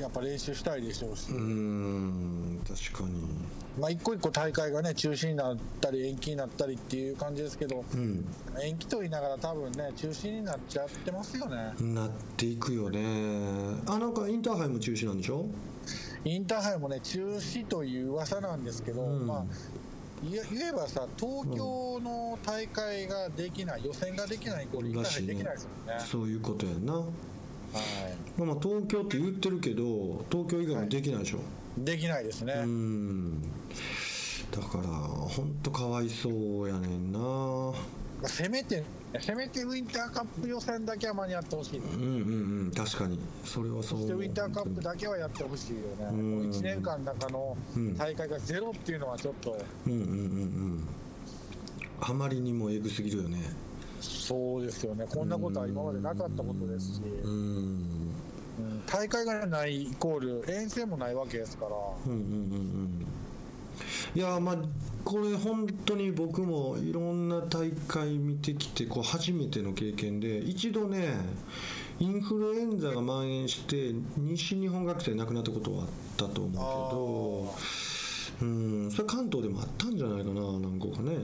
[0.00, 3.22] やっぱ練習したいでしょうし、うんうん確かに。
[3.78, 8.24] まあ一個一個大会がね中止になったり延期になったりっていう感じですけどうん。
[8.62, 11.74] 延期と言いながら多分ね中止になっちゃってますよね。
[11.80, 13.02] なっていくよね。
[13.86, 15.46] あなんかインターハイも中止なんでしょ？
[16.24, 19.26] インターハイもね中止という噂なんですけど、うん。
[19.26, 19.44] まあ
[20.24, 26.02] 言え言えばさ東京の大会ができない、予選ができないインターハイできないですもんね。
[26.04, 26.94] そういうことやんな。
[26.94, 27.04] はい
[28.36, 31.38] まあまあ東京って言ってるけど東京以外もできないでしょ、
[31.78, 33.42] できないですね、うん。
[34.50, 37.18] だから本当かわいそうやねんな。
[37.18, 37.72] ま
[38.24, 38.82] あせめて
[39.20, 43.20] せめてウィンターカップ予選だけは間に合ってほしい、うんうんうん確かに。
[43.44, 46.50] それはそそうしてウィンターカップだけはやってほしいよね、こうん。
[46.50, 47.96] の1年間の中のうん。
[47.96, 49.56] 大会がゼロっていうのはちょっと、
[49.86, 50.88] うんうんうんうん。
[52.00, 53.38] あまりにもエグすぎるよね
[54.04, 55.06] そうですよね。
[55.08, 57.02] こんなことは今までなかったことですし、
[58.86, 61.70] 大会がないイコール遠征もないわけですから、
[62.06, 62.22] うんうんうん。
[62.22, 63.06] うん
[64.14, 64.56] いやまあ
[65.04, 71.16] これ本当に僕もいろんな大会見てきてこう初めての経験で一度ね
[71.98, 78.50] インフルエンザが蔓延して西日本学生亡くなったことはあったと思うけどう
[78.86, 78.90] ん。
[78.90, 81.16] それ関東でもあったんじゃないかな何個かね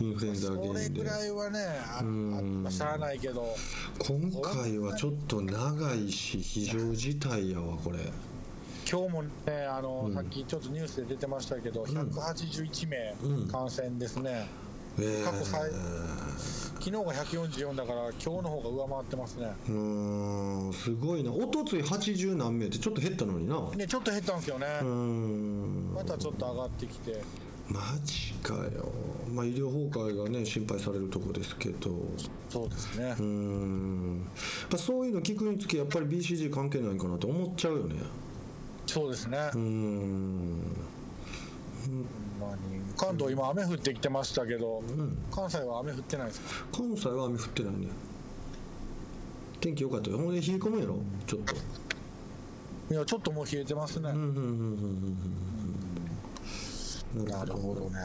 [0.00, 1.58] インフルエンザ原れ因でぐらいはね
[1.98, 2.62] あん。
[2.62, 3.56] まあしゃあないけど。
[3.98, 7.98] 今回はちょっと長いし非常事態やわこれ。
[8.90, 9.30] 今日もね
[9.68, 10.14] あの、うん。
[10.14, 14.48] さっきちょっとニュースで出てましたけど、181名うん感染ですね、
[14.98, 15.24] えー。
[15.24, 15.70] 過去最
[16.78, 19.52] 昨日が144だから今日の方が上回ってますね。
[19.68, 21.32] うーんすごいな。
[21.32, 23.56] おとつい80何名ってちょっと減ったのにな。
[23.56, 24.66] うねちょっと減ったんですよね、
[25.92, 27.20] またちょっと上がってきて
[27.68, 28.90] マジかよ。
[29.30, 31.90] まあ医療崩壊がね心配されるとこですけど。
[32.48, 33.14] そうですね。
[33.18, 34.26] うーん
[34.76, 37.96] そういうの聞くにつけやっぱり BCG 関係ないんかなと思っちゃうよね。
[38.86, 40.62] そうですね、うーん。
[41.84, 42.80] ほんまに。
[42.96, 45.18] 関東今雨降ってきてましたけど、ん。
[45.30, 46.46] 関西は雨降ってないですか？
[46.72, 47.88] 関西は雨降ってないね。
[49.60, 50.16] 天気良かったよ。
[50.16, 50.98] ほんで冷え込むやろ？
[51.26, 51.54] ちょっと。
[52.90, 55.18] いやちょっともう冷えてますね、うんうんうんうんうんうん
[57.14, 57.98] なるほどね。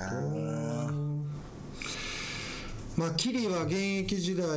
[2.96, 4.48] まあキリは現役時代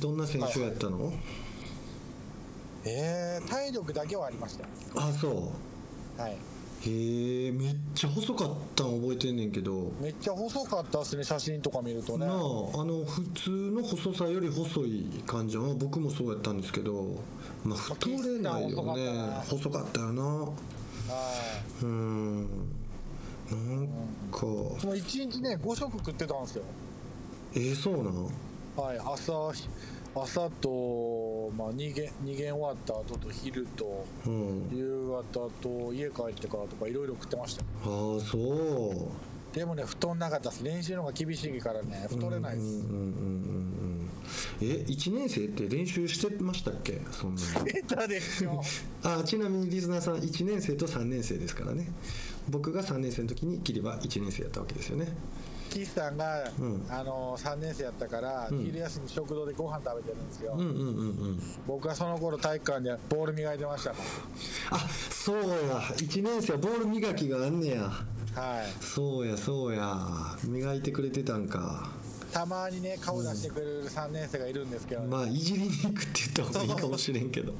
[0.00, 1.12] どんな選手やったの、
[2.84, 4.68] えー、体力だけはありましたよ。
[4.96, 5.52] あそ
[6.16, 6.36] はい、う
[6.88, 9.92] へえめっちゃ細かったん覚えてんねんけど。
[10.00, 12.26] めっちゃ細かったですね写真とか見るとね。
[12.26, 17.16] なああの普通の細さより細い感じは僕もそうやったんですけど。
[17.64, 19.42] まあ太れないよね。
[19.44, 20.22] 細かったよな。
[20.22, 20.52] は
[21.82, 22.48] うん
[23.54, 23.88] なん
[24.32, 24.46] か。
[24.46, 26.62] いもう一日ね5食食ってたんですよ。
[27.54, 28.24] えー、そうなん
[28.76, 29.52] はい朝
[30.14, 34.68] 朝と、まあ、2限二限終わった後と昼とうん。
[34.72, 37.68] 夕方と家帰ってからとかいろいろ食ってましたよ。
[37.84, 38.38] ああそ
[39.52, 39.56] う。
[39.56, 40.64] でもね太んなかったです。
[40.64, 43.02] 練習の方が厳しいからね太れないです、うんうんうんう
[43.62, 43.76] ん
[44.60, 47.00] え1年生って練習してましたっけ？
[47.12, 48.60] そんなに出たでしょ。
[49.02, 51.88] あちなみにリスナーさん1年生と3年生ですからね
[52.48, 55.08] 僕が3年生の時にキリは1年生やったわけですよね。
[55.70, 56.86] 岸さんが、うん。
[56.88, 58.64] あの3年生やったから、ん。
[58.64, 61.42] 昼休み食堂でご飯食べてるんですよ、うんうんうんうん。
[61.66, 63.96] 僕はその頃体育館でボール磨いてましたか
[64.70, 64.78] あ
[65.10, 65.46] そうや。
[65.46, 67.90] 1年生はボール磨きがあんねや。
[68.34, 68.66] らはい。
[68.80, 69.96] そうやそうや。
[70.44, 71.90] 磨いてくれてたんか
[72.32, 77.54] たまにね顔出してくれる3年生がいるんですけど、まあいじりに行くって言った方がいいかもしれんけど。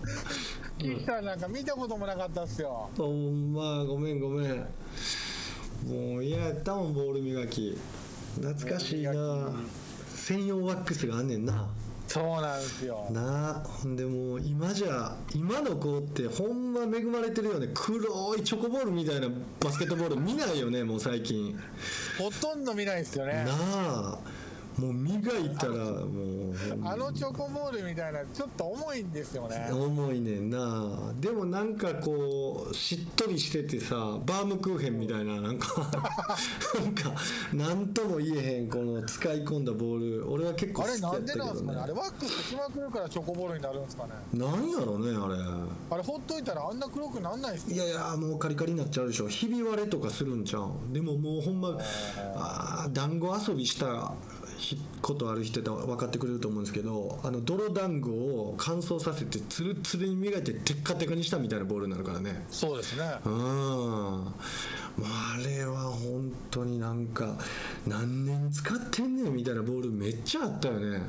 [0.79, 2.91] 岸さんなんか見たこともなかったっすよ。
[2.97, 4.67] ほんまごめんごめん。
[5.87, 7.79] もう嫌やったもんボール磨き。
[8.41, 9.53] 懐かしいな。
[10.15, 11.69] 専用ワックスがあんねんな。
[12.09, 13.09] そうなんですよ。
[13.11, 17.69] なあほんでもう今じゃ今の子ってほんま恵まれてるよね。
[17.75, 19.29] 黒いチョコボールみたいな
[19.61, 21.59] バスケットボール見ないよねもう最近。
[22.19, 23.45] ほとんど見ないですよね。
[23.45, 24.19] なあ
[24.79, 29.71] もう磨いたらもうあのチョコボールみたいなちょっと重いんですよね。
[29.73, 31.13] 重いねんな。
[31.19, 33.95] でもなんかこうしっとりしててさ
[34.27, 35.69] バームクーヘンみたいななんか
[36.79, 37.13] なんか
[37.55, 41.81] 何とも言えへんこの使い込んだボール俺は結構あれ好きやったけなんでなんですどねかね？
[41.83, 44.11] あれワックスしまくるからチョコボールになるんですかね？
[44.35, 45.37] なんやろねあれ。
[45.91, 49.29] あれほっといたらあんな黒くなんないっすよいやいやもうカリカリになっちゃうでしょ。
[49.29, 50.71] ひび割れとかするんちゃう？
[50.93, 51.79] でももうほんま
[52.37, 52.93] あー。
[52.93, 54.36] 団子遊びしたひ
[55.03, 62.45] ことある人って分かってくれると思うんですけどあの泥団子を乾燥させてつるつるに磨いてテッカテカにしたみたいなボールになるからね。
[62.51, 63.05] そうですね。
[63.25, 63.33] うん。
[63.33, 67.37] まああれは本当になんか
[67.87, 71.01] 何年使ってんねんみたいなボールめっちゃあったよね。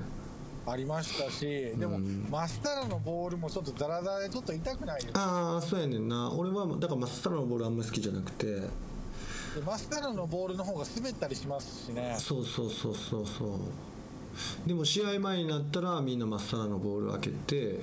[0.69, 1.45] ありましたし
[1.77, 1.97] でも、
[2.29, 6.29] マスタラのボールもちょっとザラザラでちょっと痛くないああそうやねんな。
[6.33, 8.63] 俺はだからマスタラのボールあんまり好きじゃなくて
[9.57, 12.15] でマスタラのボールの方が滑ったりしますしね。
[12.19, 13.49] そうそうそうそうそう。
[14.67, 17.79] でも試合前になったらみんなまっさらのボール開けて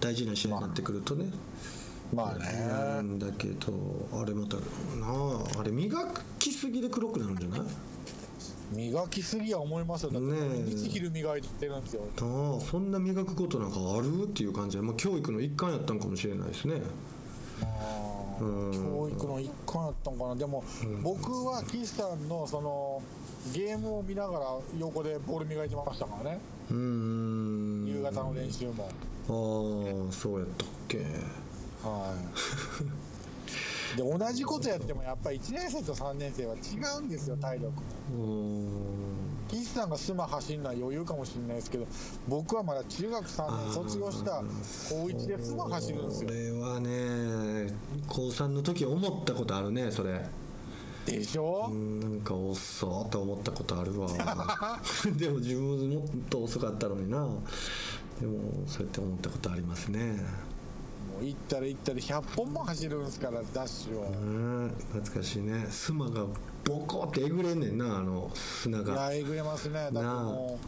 [0.00, 1.30] 大事な試合になってくるとね、
[2.14, 2.44] まあね。
[2.68, 3.72] なんだけど
[4.12, 4.62] あれまたな
[5.06, 5.98] ああれ磨
[6.38, 7.60] きすぎで黒くなるんじゃない？
[8.70, 10.10] 磨きすぎは思いますよ。
[10.10, 12.02] だって毎日昼磨いてるんですよ。
[12.20, 14.24] ああそんな磨くことなんかある？
[14.24, 16.82] っていう感じで、まあ、教育の一環やったんかもしれないですね。
[17.62, 17.64] あ。
[17.64, 20.36] ーうん教育の一環やったんかな。
[20.36, 20.62] でも、
[21.02, 23.02] 僕は岸さんのその
[23.52, 26.38] ゲームを見ながら横でボール磨いてましたからね。
[26.70, 27.86] うーん。
[27.86, 28.88] 夕方の練習も。
[29.30, 30.98] ああそうやったっけ。
[31.82, 32.14] は
[33.94, 33.96] い。
[33.96, 36.58] で同じことやってもやっぱり1年生と3年生は違
[36.98, 37.72] うんですよ体力。
[38.12, 38.97] うーん
[39.68, 41.86] 岸さんがスマ走るのは余裕かもしれないですけど
[42.26, 44.42] 僕はまだ中学3年卒業した
[44.88, 46.28] 高1でスマ走るんですよ。
[46.30, 47.74] それはね
[48.08, 50.24] 高3の時思ったことあるねそれ。
[51.04, 54.08] でしょ、うんなんか遅っと思ったことあるわ。
[55.16, 57.26] でも自分もっと遅かったのにな。
[58.20, 60.00] でもそうやって思ったことありますね。
[60.00, 60.16] も
[61.22, 64.02] 行ったら行ったら100本も走るんですからダッシュを。
[64.02, 65.66] うん懐かしいね。
[65.70, 66.24] スマが
[66.64, 68.92] ボコってえぐれんねんなあの砂が。
[68.92, 69.74] いやえぐれますね。
[69.74, 70.58] だからも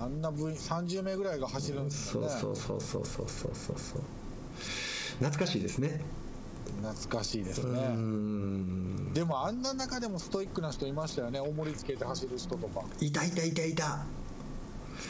[0.00, 2.28] うあんな分30名ぐらいが走るんですよね。
[2.28, 4.02] そうそうそうそうそうそうそう
[5.18, 6.00] 懐かしいですね。
[6.82, 7.80] 懐かしいですね。
[9.14, 11.40] でもあんな中でもストイックな人いましたよね。
[11.40, 12.82] 重りつけて走る人とか。
[13.00, 14.04] いたいたいたいた。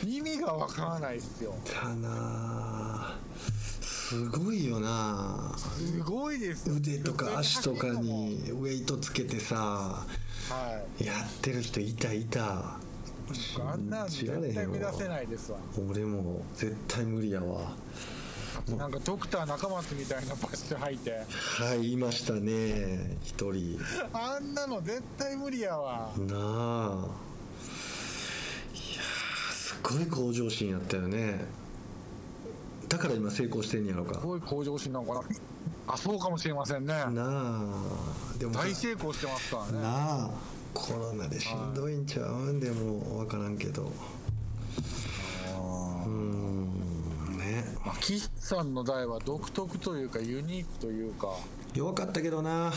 [0.05, 1.55] 意味がわからないっすよ。
[1.65, 3.17] だな
[4.09, 5.53] すごいよな。
[5.57, 6.77] すごいですよ。
[6.77, 10.07] 腕とか足とかにウェイトつけてさは
[11.01, 11.05] い。
[11.05, 12.77] やってる人いたいた。
[13.69, 15.59] あんなん絶対目指せないですわ。
[15.91, 17.73] 俺も絶対無理やわ。
[18.79, 21.11] なんかドクター中松みたいなバッシュ履いて。
[21.11, 23.81] はいいましたね一人。
[24.13, 26.13] あんなの絶対無理やわ。
[26.17, 27.09] なあ。
[28.73, 31.66] いやーすごい向上心やったよね
[32.89, 34.21] だから今成功してんやろか。
[34.21, 35.23] すごい向上心なのかな。
[35.89, 36.95] あそうかもしれませんね。
[36.95, 38.39] なあ。
[38.39, 39.83] でも大成功してますからね。
[39.83, 40.31] なあ。
[40.75, 43.85] コロナでしんどいんちゃうんでも分からんけど。
[43.85, 46.09] うー。
[46.09, 47.39] ん。
[47.39, 47.65] ね。
[47.85, 51.29] まあ岸さんの代は独特というかユニークというか。
[51.75, 52.73] 弱かったけどな。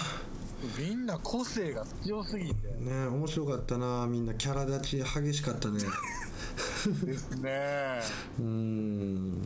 [0.77, 2.67] みんな個性が強すぎて。
[2.79, 4.07] ね面白かったな。
[4.07, 5.79] みんなキャラ立ち激しかったね。
[7.05, 8.01] ですね。
[8.39, 9.41] うーん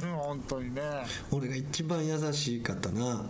[0.00, 0.82] 本当にね。
[1.30, 3.24] 俺が一番優しかったな。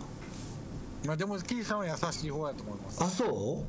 [1.05, 3.03] まあでも岸さんは優しい方やと思います。
[3.03, 3.63] あそ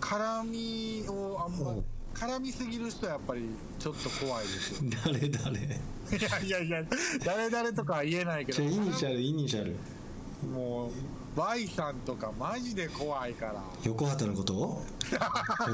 [0.00, 1.74] 絡みをあんまう。
[1.76, 1.84] ん
[2.14, 3.42] 絡みすぎる人はやっぱり
[3.78, 4.80] ちょっと怖いですよ。
[4.82, 5.58] う 誰誰？
[5.60, 5.62] い
[6.22, 6.84] やいやいや
[7.24, 8.62] 誰々とかは言えないけど。
[8.62, 9.74] イニシャルイニシャル。
[10.46, 10.90] もう
[11.34, 13.54] Y さんとかマジで怖いから。
[13.84, 14.82] 横畑のこと？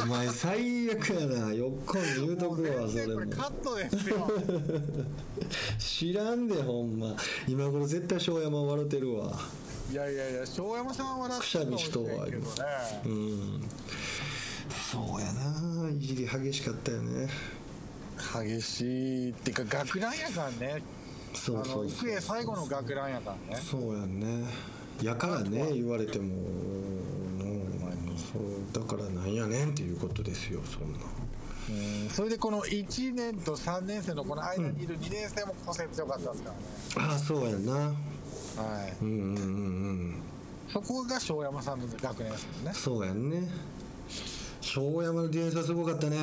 [0.03, 1.53] お前最悪やな。
[1.53, 3.21] 横に言うとくわそれも。
[3.33, 4.31] カットですよ。
[5.79, 7.17] 知らんでほんま。
[7.49, 9.37] 今頃絶対庄山笑ってるわ。
[9.91, 12.47] いやいやいや庄山さんは笑ってるかもしれんけどね。
[13.05, 13.69] うん。
[14.93, 15.91] そうやな。
[15.91, 17.29] いじり激しかったよね。
[18.47, 20.83] 激しいっていうか学ランやからね。
[21.35, 22.11] そうあのそうそう。
[22.11, 23.61] 育英最後の学ランやからね。
[23.61, 23.97] そう
[25.03, 26.24] やからね言われても。
[26.24, 26.68] うん
[28.18, 28.42] そう
[28.72, 30.99] だからなんやねんっていうことですよそんな。
[31.70, 37.72] うんそれでこの1年と3年生のこの間にいる2年生も個性強かったですからね、ああそうやな。
[37.74, 40.14] はい、うんうんうんうん。
[40.72, 42.72] そこが庄山さんの学年ですもんね。
[42.74, 43.49] そうやんね。
[44.61, 46.16] 庄山のディフェンスはすごかったね。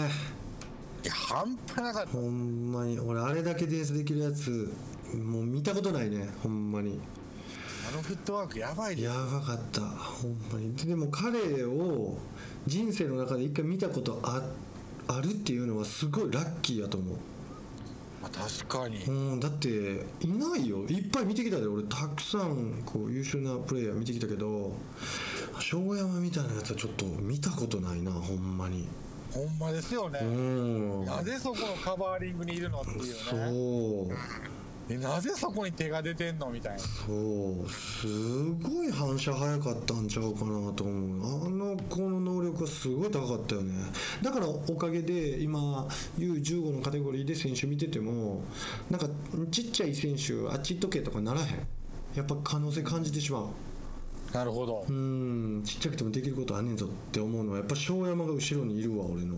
[1.03, 2.09] いや半端なかった。
[2.09, 2.99] ほんまに。
[2.99, 4.71] 俺あれだけディフェンスできるやつ
[5.15, 6.99] もう見たことないねほんまに。
[6.99, 7.24] あ
[7.91, 9.81] のフットワークやばいやばかった。
[9.81, 10.75] ほんまに。
[10.75, 12.17] ででも彼を
[12.65, 14.41] 人生の中で一回見たことあ
[15.07, 17.17] あるっていうのはすごいラッキーやと思う。
[18.21, 19.03] まあ、確かに。
[19.03, 19.67] うん、だって
[20.21, 20.79] いないよ。
[20.87, 21.83] いっぱい見てきたで俺。
[21.83, 24.71] たくさんこう優秀なプレーヤー見てきたけど
[25.59, 28.87] 庄山みたいなやつはちょっと見たことないなほんまに。
[29.31, 31.05] ほんまですよね、うん。
[31.05, 33.43] なぜそこのカバーリングにいるのっていうそね
[34.09, 34.15] う
[34.87, 36.79] でなぜそこに手が出てんのみたいな。
[36.79, 36.85] そ
[37.65, 38.07] うす
[38.61, 41.45] ごい反射早かったんちゃうかなと思う。
[41.45, 43.73] あの子の能力はすごい高かったよね。
[44.21, 45.87] だからおかげで今
[46.19, 48.43] U15 のカテゴリーで選手見てても
[48.91, 49.07] なんか
[49.49, 51.47] ちっちゃい選手あっち行っとけとかならへん。
[52.13, 53.45] やっぱ可能性感じてしまう。
[54.33, 54.85] なるほど。
[54.87, 59.37] うんちっちゃくてもできることあんねんぞって思うのはやっぱ庄山が後ろにいるわ俺の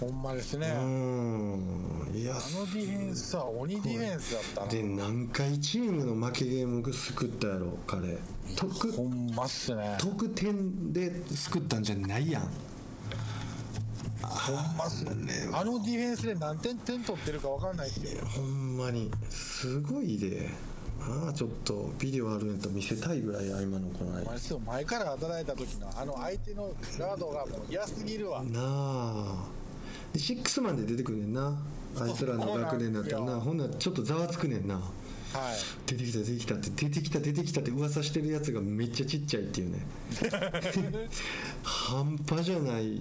[0.00, 2.12] ほんまですね、うん。
[2.14, 4.66] いやあのディフェンスは鬼ディフェンスだったな。
[4.66, 8.18] で何回チームの負けゲーム救ったやろ彼。
[8.56, 9.96] 得ほんまっすね。
[9.98, 12.42] 得点で救ったんじゃないやん。
[14.22, 15.48] ほんまっすね。
[15.52, 18.24] あのディフェンスで何点点取ってるか分かんないですよ。
[18.26, 19.10] ほんまに。
[19.30, 20.50] すごいで。
[20.98, 24.24] ああちょっとビデオあるんやったら見せたいぐらいや今の子ない
[24.66, 28.42] 前から働いた時のあの相手のガードがもう嫌すぎるわ。
[28.42, 29.44] なあ
[30.12, 31.56] でシックスマンで出てくんねんな。
[31.98, 33.40] あいつらの学年だったらな。
[33.40, 34.74] ほんならちょっとざわつくねんな。
[34.76, 34.84] はい。
[35.86, 39.86] 出てきた出てきたって出てきた出てきたって噂してるやつがめっちゃちっちゃいっていうね。
[41.62, 43.00] 半端じゃない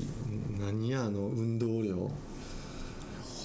[0.59, 2.11] 何やあの運動量。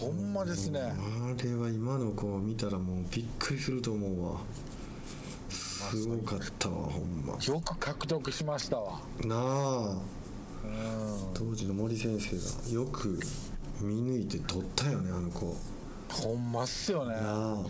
[0.01, 0.81] ほんまですね。
[0.81, 4.41] あれは今の子を見たらもうびっくりすると思うわ。
[5.51, 7.37] すごかったわほんま。
[7.43, 9.01] よく獲得しましたわ。
[9.25, 9.89] なあ。
[9.91, 10.20] うん
[11.35, 13.19] 当時の森先生がよく
[13.81, 15.57] 見抜いて取ったよねあの子。
[16.11, 17.17] ほんまっすよね。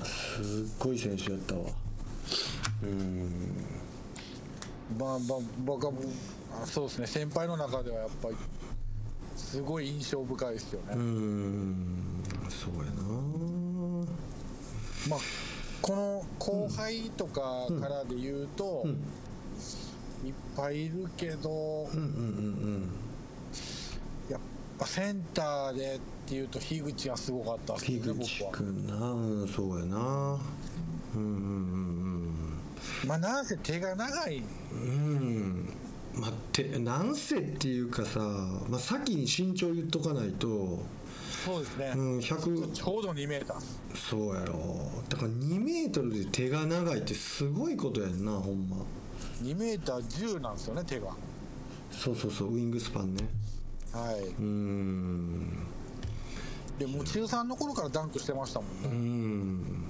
[0.04, 1.60] すっごい選手やったわ。
[2.82, 3.30] うん。
[4.98, 5.92] まあまあ僕は
[6.64, 7.06] そうですね。
[7.06, 8.36] 先輩の中ではやっぱり
[9.36, 12.22] すごい印象深いですよね、うん。
[12.48, 13.02] そうやな。
[15.08, 15.20] まあ
[15.82, 19.00] この後輩とかからで言うと、うん
[20.24, 22.88] いっぱいいるけどうんうんうん
[24.28, 24.40] やっ
[24.78, 28.94] ぱセンターでっていうと樋口がすごかったですうんね樋口僕は君な。
[29.10, 30.38] うんそうやな。
[31.14, 32.34] うんうん
[33.06, 34.42] まあなんせ手が長い。
[34.72, 34.78] うん。
[34.78, 34.88] うん。
[34.88, 35.72] うん
[36.12, 38.18] 待ってなんせっていうかさ、
[38.68, 40.80] まあ、先に身長言っとかないと。
[41.44, 43.60] そうですね、うん100ちょうど2メーター
[43.96, 44.54] そうやろ。
[45.08, 48.76] だから2メートルで手が長いってすごいことやんなほんま
[49.42, 51.08] 2メーター10なんですよね手が。
[51.90, 53.28] そうそうそうウイングスパンね。
[53.92, 55.66] はい、うーん。
[56.78, 59.84] でもう中3の頃からダンクしてましたもんね、ん。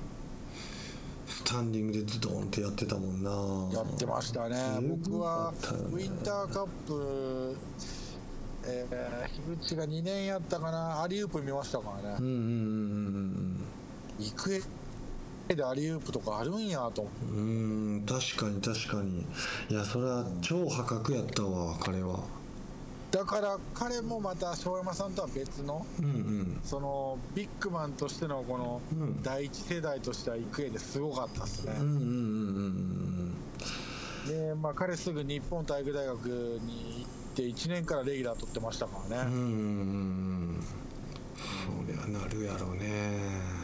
[1.26, 3.30] スタンディングでズドンってやってたもんな。
[3.72, 4.56] やってましたね。
[4.56, 5.52] すご僕は
[5.92, 7.56] ウィンターカップ
[8.62, 11.02] えー、樋口が2年やったかな。
[11.02, 12.16] アリウープ見ましたからね。
[12.18, 13.64] うんうんうん
[14.18, 14.62] 育英
[15.54, 17.02] でアリウープとかあるんやと。
[17.02, 19.20] 思うん確かに確かに。
[19.68, 22.14] いやそれは超破格やったわ彼は。
[22.14, 22.20] う
[23.10, 26.60] だから彼もまた庄山さんとは別のうんうん。
[26.62, 29.22] そのビッグマンとしてのこのうん。
[29.22, 31.74] 第一世代としては育英ですごかったですね。
[31.78, 33.34] うんうんうんうん
[34.28, 39.52] でまあ彼すぐ日本体育大学に行って1年からレギュラー取ってましたからね、うんうんうんう
[40.58, 40.64] ん。
[41.40, 43.59] そりゃなるやろうね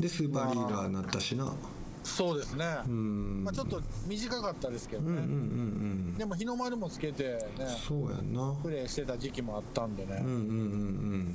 [0.00, 1.52] でスーパーリーダーになったしな。
[2.04, 3.42] そうですね、うん。
[3.42, 5.32] まあ、ちょっと短かったですけどね、うんうんうんう
[6.12, 6.14] ん。
[6.14, 7.24] でも日の丸もつけて
[7.58, 8.54] ねそうやんな。
[8.62, 11.34] プレーしてた時期もあったんでね、うんうんうん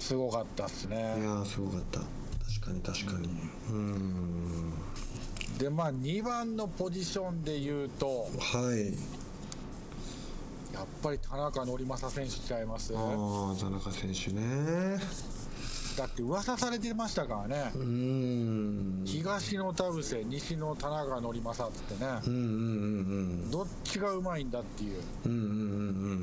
[0.00, 2.00] すごかったっすうんいねやーすごかった。
[2.00, 3.28] 確かに確かに。
[3.70, 4.72] うん。
[5.58, 8.86] でまあ2番のポジションで言うとはい。
[10.74, 12.92] やっぱり田中則政選手ちゃいます？
[12.96, 14.98] ああ田中選手ね
[15.96, 17.70] だって噂されてましたからね。
[17.74, 19.02] うーん。
[19.06, 22.10] 東の田臥西の田中則政っつってね。
[22.26, 22.44] うんうんう
[23.46, 25.00] んどっちがうまいんだっていう。
[25.24, 25.54] うんうんうんう
[26.14, 26.20] ん。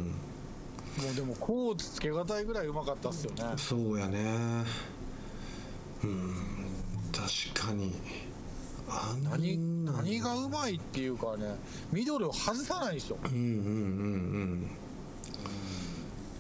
[1.03, 3.43] もうでもコーツつけがたいぐらいうまかったっすよね。
[3.51, 4.65] うんそうやね。
[6.03, 6.34] うん。
[7.11, 7.93] 確かに。
[8.88, 11.55] あ何何がうまいっていうかね
[11.91, 13.45] ミドルを外さないでしょうんうんうんう
[14.55, 14.71] ん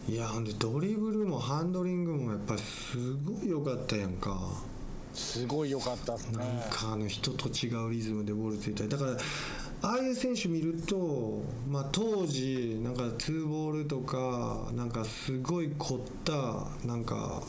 [0.07, 4.37] いやでドリブルもハンドリングもやっぱりすごい良かったやんか。
[5.13, 6.37] すごい良かったっすね。
[6.39, 8.89] なんかあの人と違うリズムでボールついたり。
[8.89, 9.17] だから
[9.83, 17.43] ああいう選手見ると、まあ、当時なんかツーボールとかなんかすごい凝ったなんか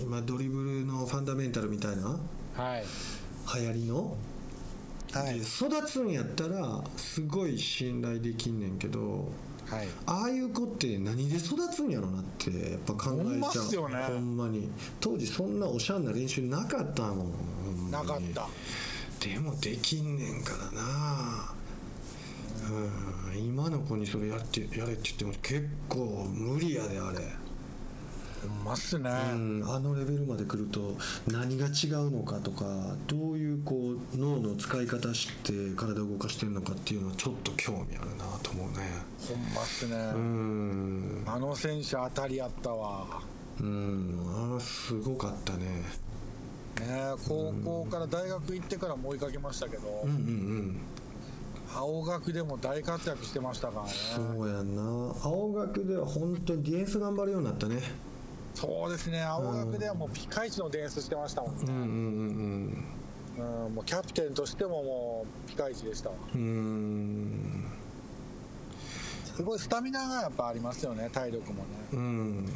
[0.00, 2.18] 今ドリブルのファンダメンタルみたいな
[2.54, 2.84] はい。
[3.60, 4.16] 流行りの、
[5.12, 5.34] はい。
[5.34, 9.28] で育つんやったらすごい信頼できんねんけど
[9.70, 9.88] はい。
[10.06, 13.64] ああいう子って何で育つんやろなってやっぱ考えちゃう。
[13.64, 13.96] すよね。
[14.06, 14.70] ほんまに。
[15.00, 18.48] 当時そんなおしゃれな練習なかったもんなかった。
[19.20, 21.52] でもできんねんからな。
[22.70, 23.46] うん。
[23.46, 27.47] 今の子にそれやってやれって言っても結構無理やであれ、ほん
[28.64, 39.08] まっすね、うん、あのレベルまで来ると何が違うのかとかどういうこう脳の使い方して体を動かしてるのかっていうのはちょっと興味あるなと思うね。
[39.28, 41.24] ほんまっすね、うん。
[41.26, 43.22] あの選手当たりやったわ。
[43.60, 44.52] うん。
[44.52, 45.82] あれすごかったね。
[46.80, 50.80] ね高校から大学行ってからも追いかけましたけど、うんうんうん。
[51.74, 53.90] 青学でも大活躍してましたからね。
[54.14, 54.82] そうやんな。
[55.22, 57.82] 青学では本当にディフェンス頑張るようになったね
[58.54, 59.22] そうですね。
[59.22, 61.80] 青学ではもうピカイチのディフェンスしてましたもんね、うんうん
[63.38, 66.16] うんうん、もうキャプテンとしてももうピカイチでしたわ。
[66.34, 67.64] うんうん。
[69.24, 71.68] すごいスタミナがやっぱありますよね体力もね。
[71.92, 72.48] うん。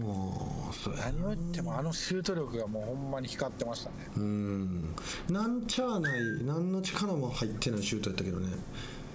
[0.00, 3.96] もうそうや何を言ってもあのシュート力がもうほんまに光ってましたね。
[4.16, 4.94] うん。
[5.28, 8.48] なんちゃあない何の力も入ってないシュートやったけどね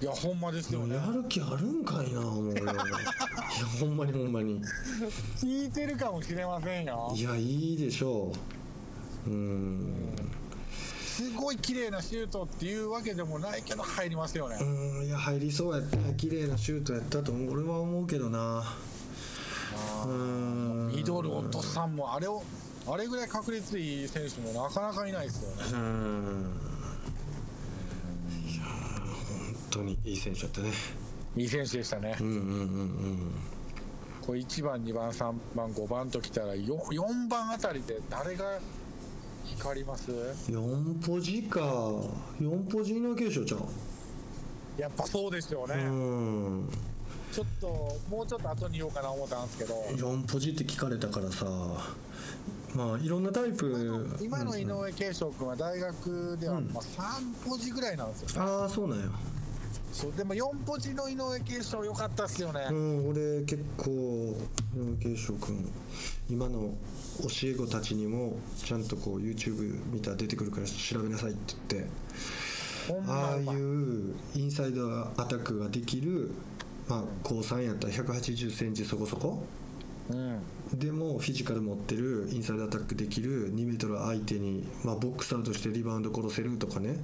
[0.04, 0.96] いやほんまですよね。
[0.96, 2.62] やる気あるんかいな思うよ。
[2.62, 2.74] いや
[3.80, 4.60] ほんまにほんまに。
[5.38, 7.10] 聞いてるかもしれませんよ。
[7.16, 8.30] いやいいでしょ
[9.26, 9.30] う。
[9.30, 10.14] うん。
[10.68, 14.58] すごい綺麗なシュートっていうわけでもないけど入りますよね。
[14.60, 14.64] う
[15.04, 18.62] んいや入りそうやった綺麗なシュートやったと俺は思うけどな。
[20.04, 20.92] うん。
[20.94, 22.42] ミドル落とさんもあれを
[22.86, 25.62] あれぐらい確率いい選手もなかなかいないですよね。
[25.72, 26.60] うん
[28.46, 30.72] いや本当にいい選手だったね。
[31.36, 32.16] いい選手でしたね。
[32.20, 33.34] うんうんうん
[34.24, 38.58] これ1番2番3番5番ときたら 4, 4番あたりで誰が
[39.44, 40.10] 光ります？
[40.10, 41.60] うん4ポジか。
[42.40, 43.60] 4ポジの継承ちゃう
[44.80, 46.68] やっぱそうですよね、うん。
[47.30, 47.66] ちょっと
[48.08, 49.74] もうちょっと後に言おうかな思ったんですけど。
[49.90, 51.44] 4ポジって聞かれたからさ。
[52.74, 54.18] まあいろんなタイプ。
[54.20, 59.04] 今の井上慶翔君は大学ではまあ3ポジぐらいなんですよ、ああそうなんや
[59.94, 64.36] そうでも4ポジの井上慶翔良かったっすよね、うん俺結構
[64.76, 65.72] 井上慶翔君
[66.28, 66.74] 今の
[67.22, 71.90] 教え子たちにもちゃんとこう YouTube 見たら出てくるから調べなさいって言って
[73.06, 76.32] ああいうインサイドアタックができる、
[76.88, 79.44] まあ、高3やったら1 8 0センチそこそこ
[80.10, 80.40] うん
[80.78, 86.96] でもフィジカル持ってるインサイドアタックできる2メートル相手に、まあ、ボックスアウトしてリバウンド殺せるとかね、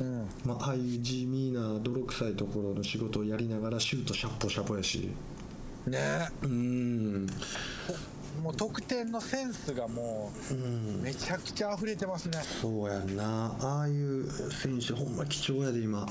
[0.00, 0.28] うん。
[0.44, 5.10] まあああいう地味な泥臭いところの仕事をやりながらシュートシャッポシャポやし。
[5.86, 6.28] ね。
[6.42, 7.26] うん。
[8.42, 11.00] もう得点のセンスがもうん。
[11.00, 12.38] うめちゃくちゃ溢れてますね。
[12.60, 13.56] そうやんな。
[13.60, 16.00] ああいう選手ほんま貴重やで今。
[16.00, 16.08] も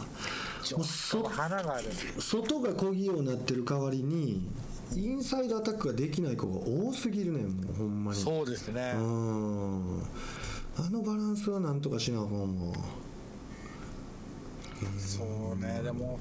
[0.80, 1.90] うそ花がある。
[2.20, 4.48] 外がこぎようになってる代わりに
[4.94, 8.20] インサイドアタックができない子が多すぎるねんもうほんまに。
[8.20, 8.94] そうですね。
[8.96, 10.02] うん。
[10.78, 12.74] あのバランスはなんとかしなあかんも
[14.98, 15.24] そ
[15.58, 15.82] うね。
[15.84, 16.20] でも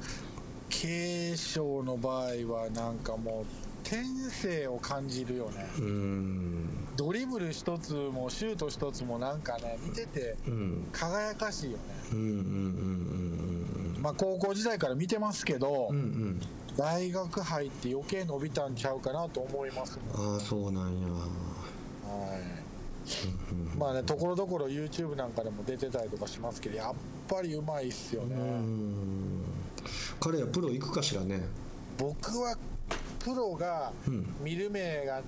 [0.69, 3.45] 継承の場合はなんかもう
[3.83, 5.67] 天性を感じるよね。
[5.79, 6.69] うん。
[6.97, 10.89] ドリブル一つもシュート一つもなんかね見ててうん。
[10.93, 11.79] 輝かしいよね。
[12.13, 16.41] うんうんうんまあ高校時代から見てますけど、うんうんうん
[16.77, 21.09] 大学入って余計伸びたんちゃうかなと思います、ああそうなんや。
[21.09, 21.21] は
[22.37, 23.79] い。
[23.79, 26.95] まあねところどころ YouTube なんかでも出てたりとかしますけどやっ
[27.29, 29.45] ぱりうまいっすよね、うん。
[30.19, 31.43] 彼はプロ行くかしらね。
[31.99, 32.57] 僕は
[33.19, 34.35] プロがうん。
[34.43, 35.23] 見る目が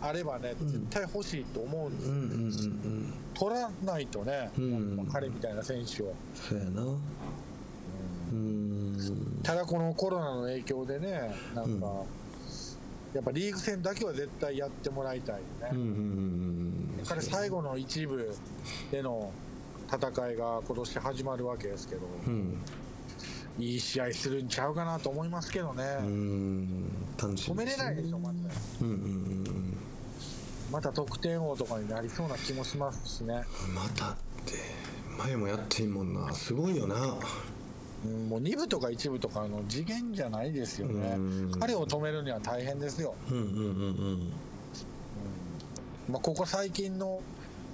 [0.00, 2.68] あればね、絶対欲しいと思うんです
[3.34, 5.08] 取らないとね、うん。
[5.10, 6.14] 彼みたいな選手を。
[6.34, 6.82] そうやな。
[8.30, 8.67] うん
[9.42, 11.86] ただこのコロナの影響でねなんか、
[13.14, 18.34] やっぱリーグ戦だけは絶対やってもらいたいよね、最後の一部
[18.90, 19.32] での
[19.88, 22.62] 戦いが今年始まるわけですけど、うん。
[23.58, 26.88] いい試合するんちゃうかなと思いますけどね、うん。
[27.20, 28.34] 楽し止めれないでしょまた。
[28.82, 28.96] うんうんう
[29.50, 29.76] ん。
[30.70, 34.52] また得点王とかになりそうな気もしますしね、うんまたって
[35.18, 36.32] 前もやってんもんな。
[36.34, 36.94] すごいよな。
[36.94, 37.18] うん、
[38.28, 41.14] もう2部とか1部とかの次元じゃないですよね。
[41.16, 41.50] うん。
[41.58, 43.14] 彼を止めるには大変ですよ、
[46.12, 47.20] ここ最近の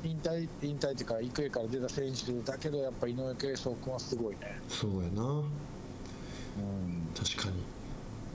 [0.02, 5.22] 引退引退っていうか育英から出た選手だけどやっぱ井上圭翔君はすごいね、そうやな。
[5.22, 5.44] うん。
[7.14, 7.62] 確かに。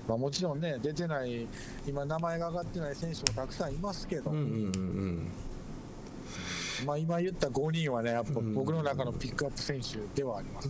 [0.07, 1.47] まあ、もちろんね出てない
[1.87, 5.31] 今名前が上がってない選手もたくさんいますけど、うんうんうん
[6.85, 10.69] まあ、今言った5人はねやっぱ僕の中のピックアップ選手ではあります、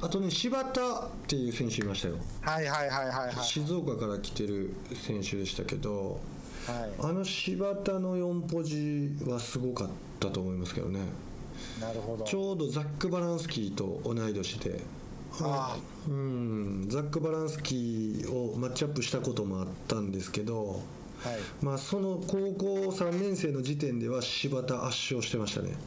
[0.00, 2.16] あとね柴田っていう選手いましたよ。
[2.40, 6.20] はいはいはいはいはい静岡から来てる選手でしたけど
[6.66, 6.90] はい。
[7.00, 9.88] あの柴田の4ポジはすごかっ
[10.20, 11.00] たと思いますけどね。
[11.80, 12.24] なるほど。
[12.24, 14.80] ちょうどザック・バランスキーと同い年で。
[15.40, 15.76] あ
[16.08, 16.86] うん。
[16.88, 20.78] ザック・バランスキーをマッチアップしたこともあったんですけど、はい
[21.62, 25.68] まあ、その高校3年生の時点では柴田圧勝してましたね。
[25.68, 25.78] もう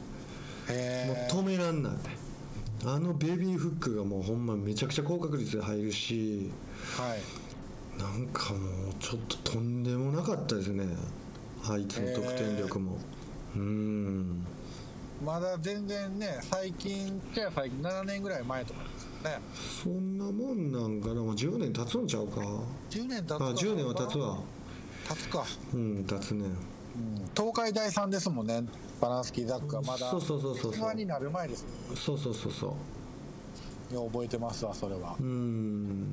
[0.69, 1.93] へ止めらんない
[2.85, 6.51] あのベビーフックがもうほんまめちゃくちゃ高確率で入るし
[6.99, 7.19] えはい。
[7.99, 10.85] なんかもうちょっととんでもなかったですね。
[11.67, 12.97] あいつの得点力も。
[13.55, 14.45] うん。
[15.25, 19.39] まだ全然ね最近じゃあ最近7年ぐらい前とかですよね。
[19.83, 21.15] そんなもんなんかな。
[21.15, 22.41] もう10年経つんちゃうか。
[22.89, 24.39] 10年経つあか10年は経つわ
[25.07, 25.43] 経つか、
[25.73, 26.45] うん経つね。
[26.95, 28.63] うん、東海大さんですもんね。
[29.01, 30.09] バランスキーザックはまだ。
[30.09, 30.93] そうそうそうそうそう。
[30.95, 33.93] になる前ですそうそうそうそう。
[33.93, 35.15] いや覚えてますわそれは。
[35.19, 36.07] うん。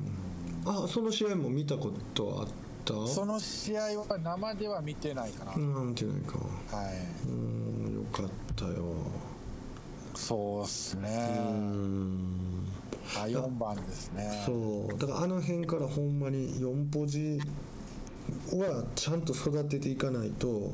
[0.65, 2.47] あその試合も見たことあっ
[2.85, 3.07] た？
[3.07, 6.37] その試合は生では見てないかな、うん見てないか。
[6.75, 7.27] はい。
[7.27, 8.73] うんよかったよ。
[10.15, 12.65] そうっすうねん。
[13.15, 14.43] あ4番ですね。
[14.45, 14.97] そう。
[14.97, 17.39] だからあの辺からほんまに4ポジ
[18.57, 20.71] はちゃんと育てていかないと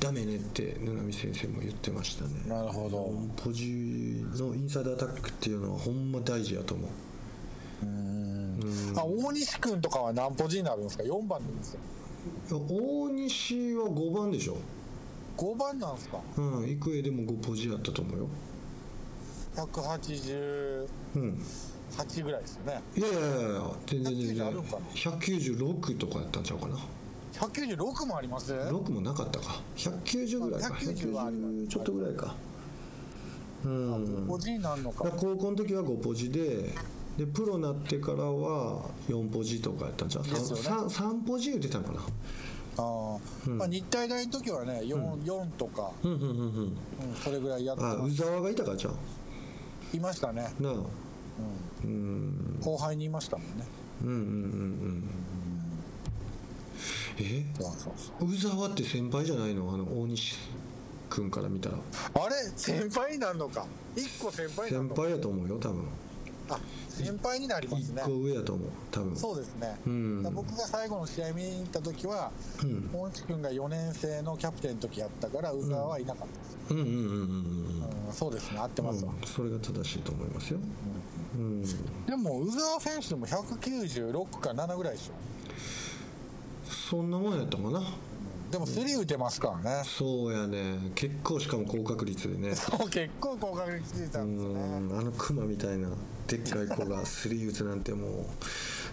[0.00, 2.30] ダメねって布波先生も言ってましたね。
[2.46, 3.06] なるほど。
[3.06, 7.86] 4ポジのインサイドアタックっていうのはほんま大事やと思う。
[7.86, 8.60] うん。
[8.90, 8.98] うん。
[8.98, 11.80] あ大西君とかは何ポジになるんですか？4番なんですよ。
[12.50, 14.56] 大西は5番でしょ。
[15.36, 16.18] 5番なんですか？
[16.36, 18.28] うん育英でも5ポジやったと思うよ。
[19.56, 20.86] 188
[21.16, 21.42] うん
[22.22, 22.82] ぐらいですよね。
[22.96, 24.86] いやいやいやいや全然全190あ然るんかな。
[24.94, 26.78] 196とかやったんちゃうかな。
[27.32, 29.60] 196もあります？6もなかったか。
[29.76, 30.68] 190ぐらいか。
[30.74, 31.54] 190はあります。
[31.54, 32.34] 190ちょっとぐらいか。
[33.64, 34.26] うん。
[34.28, 36.70] ポジになるのか高校の時は5ポジで
[37.16, 40.24] でプロになってからは4ポジとかやったんちゃう？
[40.24, 40.30] ね。
[40.30, 42.00] 3, 3ポジ言ってたんかな。
[42.76, 43.58] あー、うん。
[43.58, 46.36] まあ、日体大の時はね 4,、4とか、うんうんうんうん。
[46.36, 46.76] うん、
[47.22, 48.90] それぐらいやってあま宇沢がいたからじゃ
[49.92, 50.72] いましたね、あなあ。
[50.72, 50.76] う
[51.84, 52.58] うん。
[52.58, 53.64] ん、後輩にいましたもんね。
[54.02, 55.04] うんうんうんうん。
[57.18, 57.44] え？
[58.20, 59.72] 宇沢って先輩じゃないの？
[59.72, 60.36] あの大西
[61.08, 61.76] 君から見たら。
[61.76, 62.34] あれ？
[62.56, 63.66] 先輩になるのか
[63.96, 65.84] ？1個先輩先輩やと思うよ多分
[66.48, 68.02] あ先輩になりますね。
[68.02, 69.16] 1個上やと思う多分。
[69.16, 70.22] そうですね、うん。
[70.34, 72.30] 僕が最後の試合見に行った時は
[72.62, 72.90] うん。
[72.92, 78.12] 大内君が4年生のキャプテンの時やったから宇沢はいなかったです、うんうんうんうんうんうん。
[78.12, 78.58] そうですね。
[78.58, 79.26] 合ってますわ、うん。
[79.26, 80.58] それが正しいと思いますよ。
[81.36, 81.62] うん。
[82.06, 85.12] でも宇沢選手でも196か7ぐらいでしょ。
[86.90, 87.82] そんなもんやったかな。
[88.50, 90.78] でもスリー打てますからね、そうやね。
[90.94, 92.54] 結構しかも高確率でね。
[92.54, 94.94] そう結構高確率でいたうんですよね。
[94.94, 94.98] ん。
[95.00, 95.88] あのクマみたいな
[96.26, 98.10] でっかい子がスリー打つなんてもう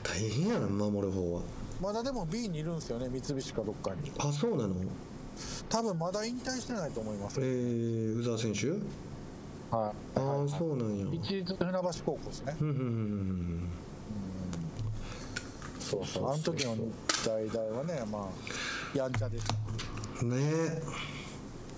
[0.04, 1.42] 大変やな守る方は。
[1.82, 4.12] まだでも B にいるんですよね三菱かどっかに。
[4.20, 4.76] あそうなの？
[5.70, 7.40] 多分まだ引退してないと思います。
[7.40, 8.70] えー、宇沢選手？
[9.76, 10.20] はい。
[10.20, 11.08] ああそうなんや。
[11.12, 12.56] 一律船橋高校ですね。
[12.60, 13.70] うんうんうん
[15.80, 16.82] そうそうあの時の日
[17.26, 18.30] 体大はねま
[18.94, 19.56] あやんちゃでした。
[20.22, 20.30] うん。
[20.30, 20.82] ねえ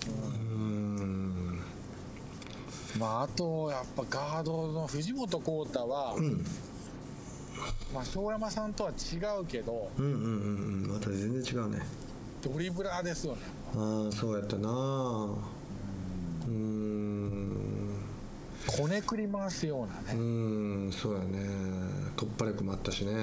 [0.06, 0.83] うん
[3.00, 6.46] まああとやっぱガードの藤本浩太は、うん。
[7.94, 10.22] まあ庄山さんとは違うけどうんうんうん
[10.86, 10.92] うん。
[10.94, 11.80] また全然違うね。
[12.42, 13.40] ドリブラーですよね。
[13.76, 14.70] ああそうやったな。
[16.48, 17.96] うん。
[18.68, 21.50] ここねくり回すようなうねんそうやね。
[22.16, 23.14] 突破力もあったしね。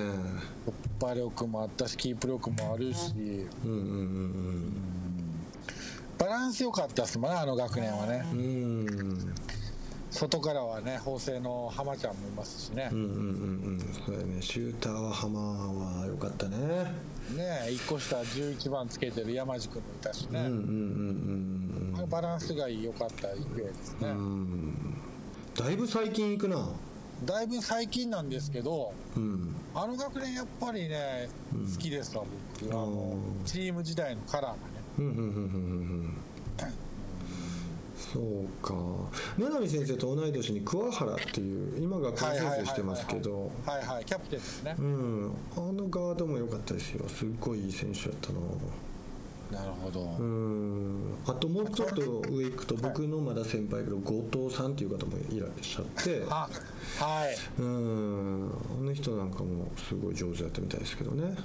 [1.01, 3.47] 突破力もあったしキープ力もあるし。
[3.65, 4.73] うんうん
[6.19, 8.23] バランス良かったっすもんねあの学年はね。
[8.33, 9.35] うんうんうん
[10.11, 12.89] 外からはね法政の浜ちゃんもいますしね。
[12.93, 13.21] うんうんうんう
[13.77, 13.81] ん。
[14.07, 14.43] そうやね。
[14.43, 16.57] シューターは浜は良かったね。
[16.57, 24.17] ね1個下11番つけてる山地君もいたしね、うんうんうんうんあれバランスが良かった育英ですね、うん。
[24.17, 24.95] うん
[25.55, 26.69] だいぶ最近行くな。
[27.25, 29.55] だいぶ最近なんですけどうん。
[29.75, 31.73] あの学年やっぱりね、うん。
[31.73, 32.25] 好きですわ
[32.61, 32.73] 僕。
[32.73, 34.59] あのチーム時代のカラーがね。
[34.99, 35.37] うんうんうんうんうんう
[36.09, 36.17] ん
[38.01, 38.75] そうか。
[39.37, 43.51] 名波先生と同い年に桑原っていう今学校先生してますけど。
[43.67, 44.75] はいはいキャプテンですね。
[44.79, 45.33] う、ん。
[45.57, 47.07] あのガードも良かったですよ。
[47.09, 48.41] すっごいいい選手やったな
[49.61, 51.15] なるほど、うん。
[51.27, 56.25] あともうちょっと上行くと僕のまだ先輩けど後藤さんっていう方もいらっしゃって。
[56.31, 56.49] あ
[56.99, 57.37] はい。
[57.59, 58.51] うん。
[58.81, 61.37] あの人なんかもすごい上手だったみたいですけどね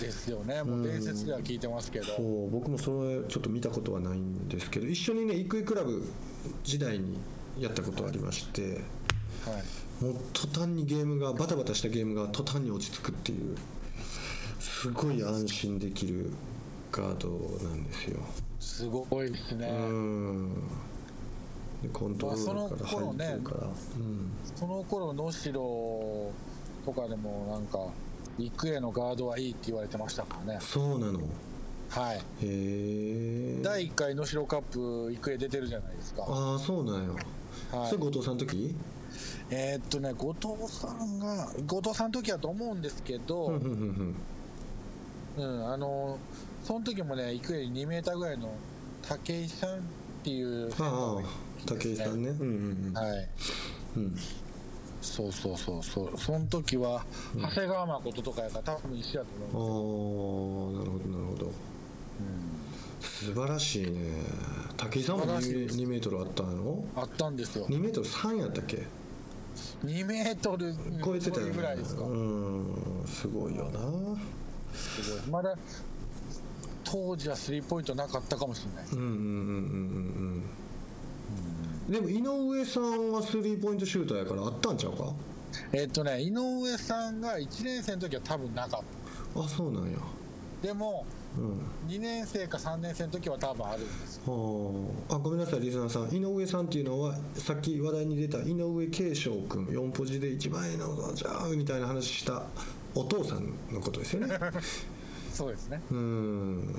[0.00, 0.62] ですよね。
[0.62, 6.02] もう伝説では聞いてますけど、そう僕もそれちょっと見たことはないんですけど一緒にねイクイクラブ
[6.64, 7.18] 時代に
[7.58, 8.62] やったことありまして
[9.44, 10.04] はい。
[10.04, 13.56] もう途端にゲームがバタバタしたゲームが途端に落ち着くっていう
[14.58, 16.30] すごい安心できる
[16.90, 17.28] ガード
[17.68, 18.20] なんですよ。
[18.58, 20.54] すごいですね、うん。
[21.82, 23.70] でコントロールからまあその頃ね入ってるから、
[24.56, 25.52] その頃能代
[26.84, 27.78] とかでもなんか
[28.38, 30.54] 育英のガードはいいって言われてましたからね。
[30.54, 31.20] うん、そうなの？
[31.90, 32.16] はい。
[32.16, 36.24] へえ第1回能代カップ育英出てるじゃないですか。
[36.26, 37.10] ああそうなんや、
[37.78, 37.90] はい。
[37.90, 38.74] それ後藤さんの時？
[39.50, 44.16] えーっとね後藤さんが後藤さんの時やと思うんですけど、うん
[45.36, 46.18] あの
[46.64, 48.54] その時もね育英に2メーターぐらいの
[49.02, 49.82] 武井さんっ
[50.22, 51.22] ていうセンターああ
[51.66, 52.30] 武井さんね。
[52.30, 52.94] うんうんうん。
[52.94, 53.28] はい。
[53.96, 54.16] うん
[55.02, 56.18] そうそうそうそう。
[56.18, 61.46] その時は長谷川誠とかやから多分一緒やとああ思うなるほどなるほど。
[61.46, 61.52] うん。
[63.00, 64.22] 素晴らしいね。
[64.76, 65.76] 武井さんも素晴らしいです。
[65.76, 66.84] 2, メートルあったの？
[66.96, 67.66] あったんですよ。
[67.66, 68.86] 2メートル3やったっけ
[69.84, 70.74] ？2メートル
[71.04, 71.52] 超えてたよね。
[71.52, 73.80] ぐらいですか、うんすごいよな。
[74.72, 75.20] すごい。
[75.30, 75.56] まだ
[76.84, 78.90] 当時はスリーポイントなかったかもしれない。
[78.92, 79.22] うんうんうんうんうん。
[79.26, 79.58] う
[80.38, 80.42] ん
[81.88, 85.12] でも井上さんはスリーポイントシューターやからあったんちゃうか？
[85.72, 89.98] えっとね井上さんが1年生の時は多分なかっあそうなんや。
[90.62, 91.04] たでも
[91.36, 91.90] うん。
[91.92, 94.32] 2年生か3年生の時は多分あるんですよ。
[94.32, 96.14] はああごめんなさいリスナーさん。
[96.14, 102.44] 井上さんっていうのはさっき話題に出た井上慶翔君4ポジで一番いいのじゃあみたいな話した
[102.94, 104.38] お父さんのことですよね。
[105.32, 105.80] そうですね。
[105.90, 106.74] うん。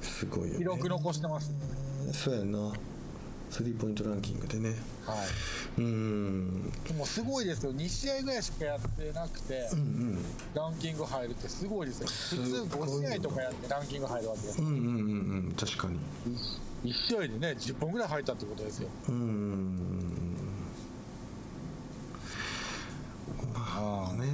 [0.00, 0.58] すごいよね。
[0.58, 1.52] 記録残してます。
[2.12, 2.72] そうやんな
[3.50, 4.74] スリーポイントランキングでね。
[5.06, 5.80] はい。
[5.80, 6.70] うん。
[6.86, 7.72] でもすごいですよ。
[7.72, 10.18] 2試合ぐらいしかやってなくてうんうん。
[10.54, 12.06] ランキング入るってすごいですよ。
[12.06, 14.60] 普通ごい5試合とかやってランキング入るわけです。
[14.60, 14.84] うんうんうんう
[15.48, 15.54] ん。
[15.58, 15.98] 確かに。
[16.84, 18.88] 1試合でね10本ぐらい入ったってことですよ。
[19.08, 20.36] うん
[23.54, 24.26] あね。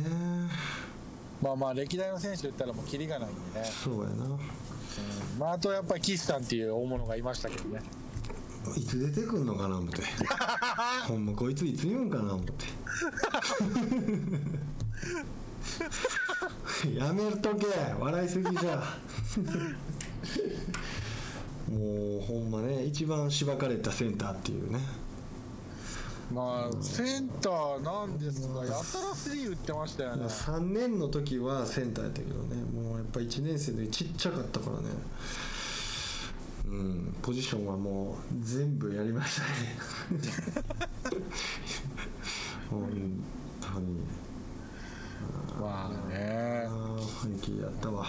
[1.43, 4.25] まあまあ歴代の選手で言ったらもうキリがないんでね、そうやな。
[4.25, 4.39] うん。
[5.39, 7.81] まああとやっぱり岸さんっていう大物がいましたけどね
[8.77, 10.03] いつ出てくんのかな思って。
[11.09, 12.53] ほんまこいついつ言うんかな思って。
[16.97, 17.67] やめとけ。
[17.99, 18.83] 笑いすぎじゃ。
[21.71, 24.81] もうほんまね一番しばかれたセンターっていうね。
[26.33, 28.81] まあセンターなんですがやたら
[29.15, 30.27] スリー打ってましたよね。
[30.27, 32.57] 3年の時はセンターやったけどね。
[32.65, 34.89] もうやっぱ1年生の時ちっちゃかったからね
[36.73, 39.49] うんポジションはもう全部やりましたね。
[42.71, 42.89] 本
[43.61, 44.01] 当に。
[45.61, 46.65] まあね。
[46.67, 48.07] ああ雰囲気やったわ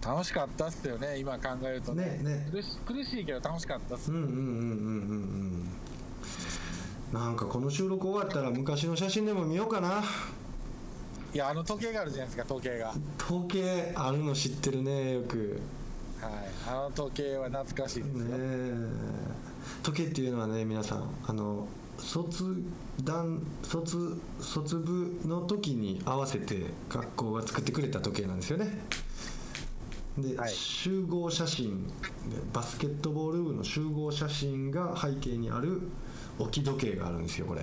[0.00, 2.20] 楽しかったっすよね今考えるとね。
[2.22, 2.46] ねね
[2.86, 5.68] 苦しいけど楽しかったっすうんうんうんうんうん
[7.12, 7.18] うん。
[7.20, 10.04] なんかこの収録終わったら昔の写真でも見ようかな。
[11.34, 12.86] いやあの時計があるじゃないですか時計が。
[12.86, 15.60] はい時計あるの知ってるねよく
[16.68, 18.74] あの時計は懐かしいですよ、ねえ。
[19.82, 21.66] 時計っていうのはね皆さんあの
[21.98, 22.62] 卒
[23.02, 28.78] 団卒卒部の時に合わせて学校が作ってくれた時計なんですよね。
[30.18, 30.52] で、はい。
[30.52, 31.92] 集合写真で
[32.52, 35.82] バスケットボール部の集合写真が背景にある
[36.38, 37.62] 置き時計があるんですよこれ。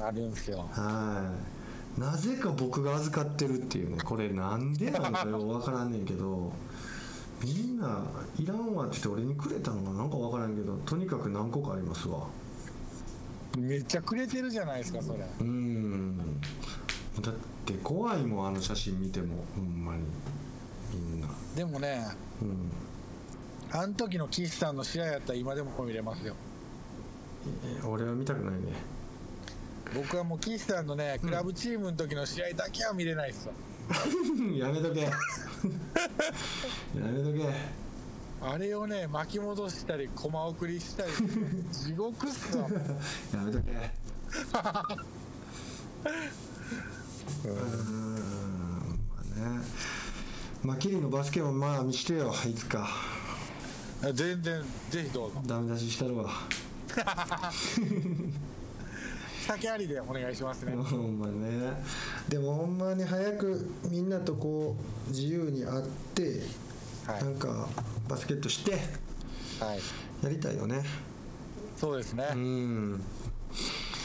[0.00, 0.66] あるんですよ。
[0.72, 1.30] は
[1.98, 2.00] い。
[2.00, 6.52] なぜか僕が預かってるっていうねこれなんでなんかよう分からんねんけど
[7.44, 8.02] みんな
[8.38, 12.26] いらんわって言って俺にくれたのがなんか分からんけどとにかく何個かありますわ。
[13.58, 15.20] めっちゃくれてるじゃないですかそれ。
[15.40, 16.40] うん。
[17.20, 17.34] だっ
[17.64, 20.02] て怖いもんあの写真見てもほんまに。
[20.92, 21.28] みんな。
[21.54, 22.06] でもね
[22.42, 22.70] うん。
[23.70, 26.34] あの時の岸さんの試合やったら今でも見れますよ。
[27.82, 28.94] え俺は見たくないね。
[29.94, 33.52] 僕はもう岸さんのねクラブチームの時の試合だけは見れないですよ、
[34.58, 35.00] やめとけ。
[35.00, 35.10] や
[36.96, 37.54] めとけ。
[38.40, 41.12] あれをね巻き戻したり駒送りしたり
[41.72, 42.68] 地獄っすわ。
[43.32, 43.70] やめとけ。
[47.44, 49.22] うーんまあ
[49.58, 49.64] ね。
[50.62, 52.88] まあキリのバスケもまあ見してよいつか。
[54.12, 55.40] 全然ぜひどうぞ。
[55.46, 56.30] ダメ出ししたるわ
[59.46, 60.72] 酒ありでお願いしますね。
[60.82, 61.72] ほんまね。
[62.28, 64.76] でもほんまに早くみんなとこ
[65.08, 65.84] う自由に会っ
[66.14, 66.42] て、
[67.06, 67.24] はい。
[67.24, 67.68] なんか
[68.08, 68.78] バスケットしては
[69.74, 69.80] い。
[70.22, 70.82] やりたいよね。
[71.76, 73.02] そうですね、うん。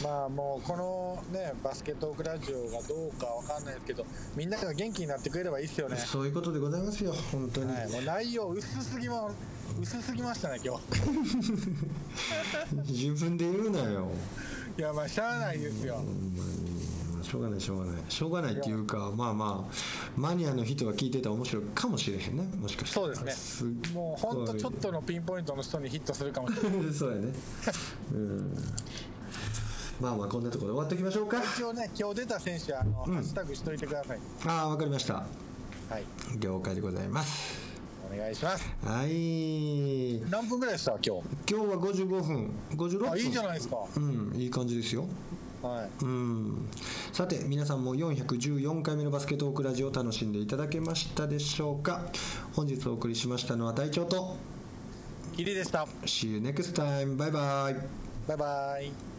[0.04, 5.98] まあもうこのねバスケットオークラジオがどうかわかんないですけどみんなが元気になってくれればいいですよね。
[5.98, 9.32] そういうことでございますよ本当に、はい、もう内容薄すぎま
[9.82, 10.80] 薄すぎましたね今
[12.88, 14.08] 自分で言うなよ。
[14.08, 14.14] 日
[14.80, 16.02] いやまあしゃあないですよ。
[17.22, 18.02] しょうがないしょうがない。
[18.08, 19.74] しょうがないっていうかまあまあ
[20.16, 22.44] マニアの人が聞いてたら面白いかもしれへんね。
[22.62, 23.08] もしかしたら。
[23.08, 23.74] そうですね。
[23.94, 26.94] もうほんとちょっとのピンポイントの人にヒットするかもしれない。
[26.96, 27.34] そうやね。
[28.14, 28.56] うん。
[30.00, 31.44] まあまあこんなところで終わっておきましょうか。
[31.44, 34.20] 一応ね今日出た選手あの、ハッシュタグしといてください。
[34.46, 35.16] ああわかりました。
[35.16, 36.06] はい。
[36.40, 37.69] 了解でございます
[38.14, 38.66] お願いします。
[38.84, 40.22] はい。
[40.30, 41.54] 何分ぐらいでした今日？
[41.54, 43.78] 今日は55分56分あいいじゃないですか。
[43.96, 45.06] うんいい感じですよ。
[45.62, 45.90] はい。
[46.04, 46.70] うん。
[47.12, 52.06] さて皆さんも414回目のバスケットークラジオを楽しんでいただけましたでしょうか？
[52.54, 54.38] 本日お送りしましたのは隊長と。
[55.36, 55.86] キリでした。
[56.06, 57.76] See you next time バイバイ。
[58.28, 59.19] バイバイ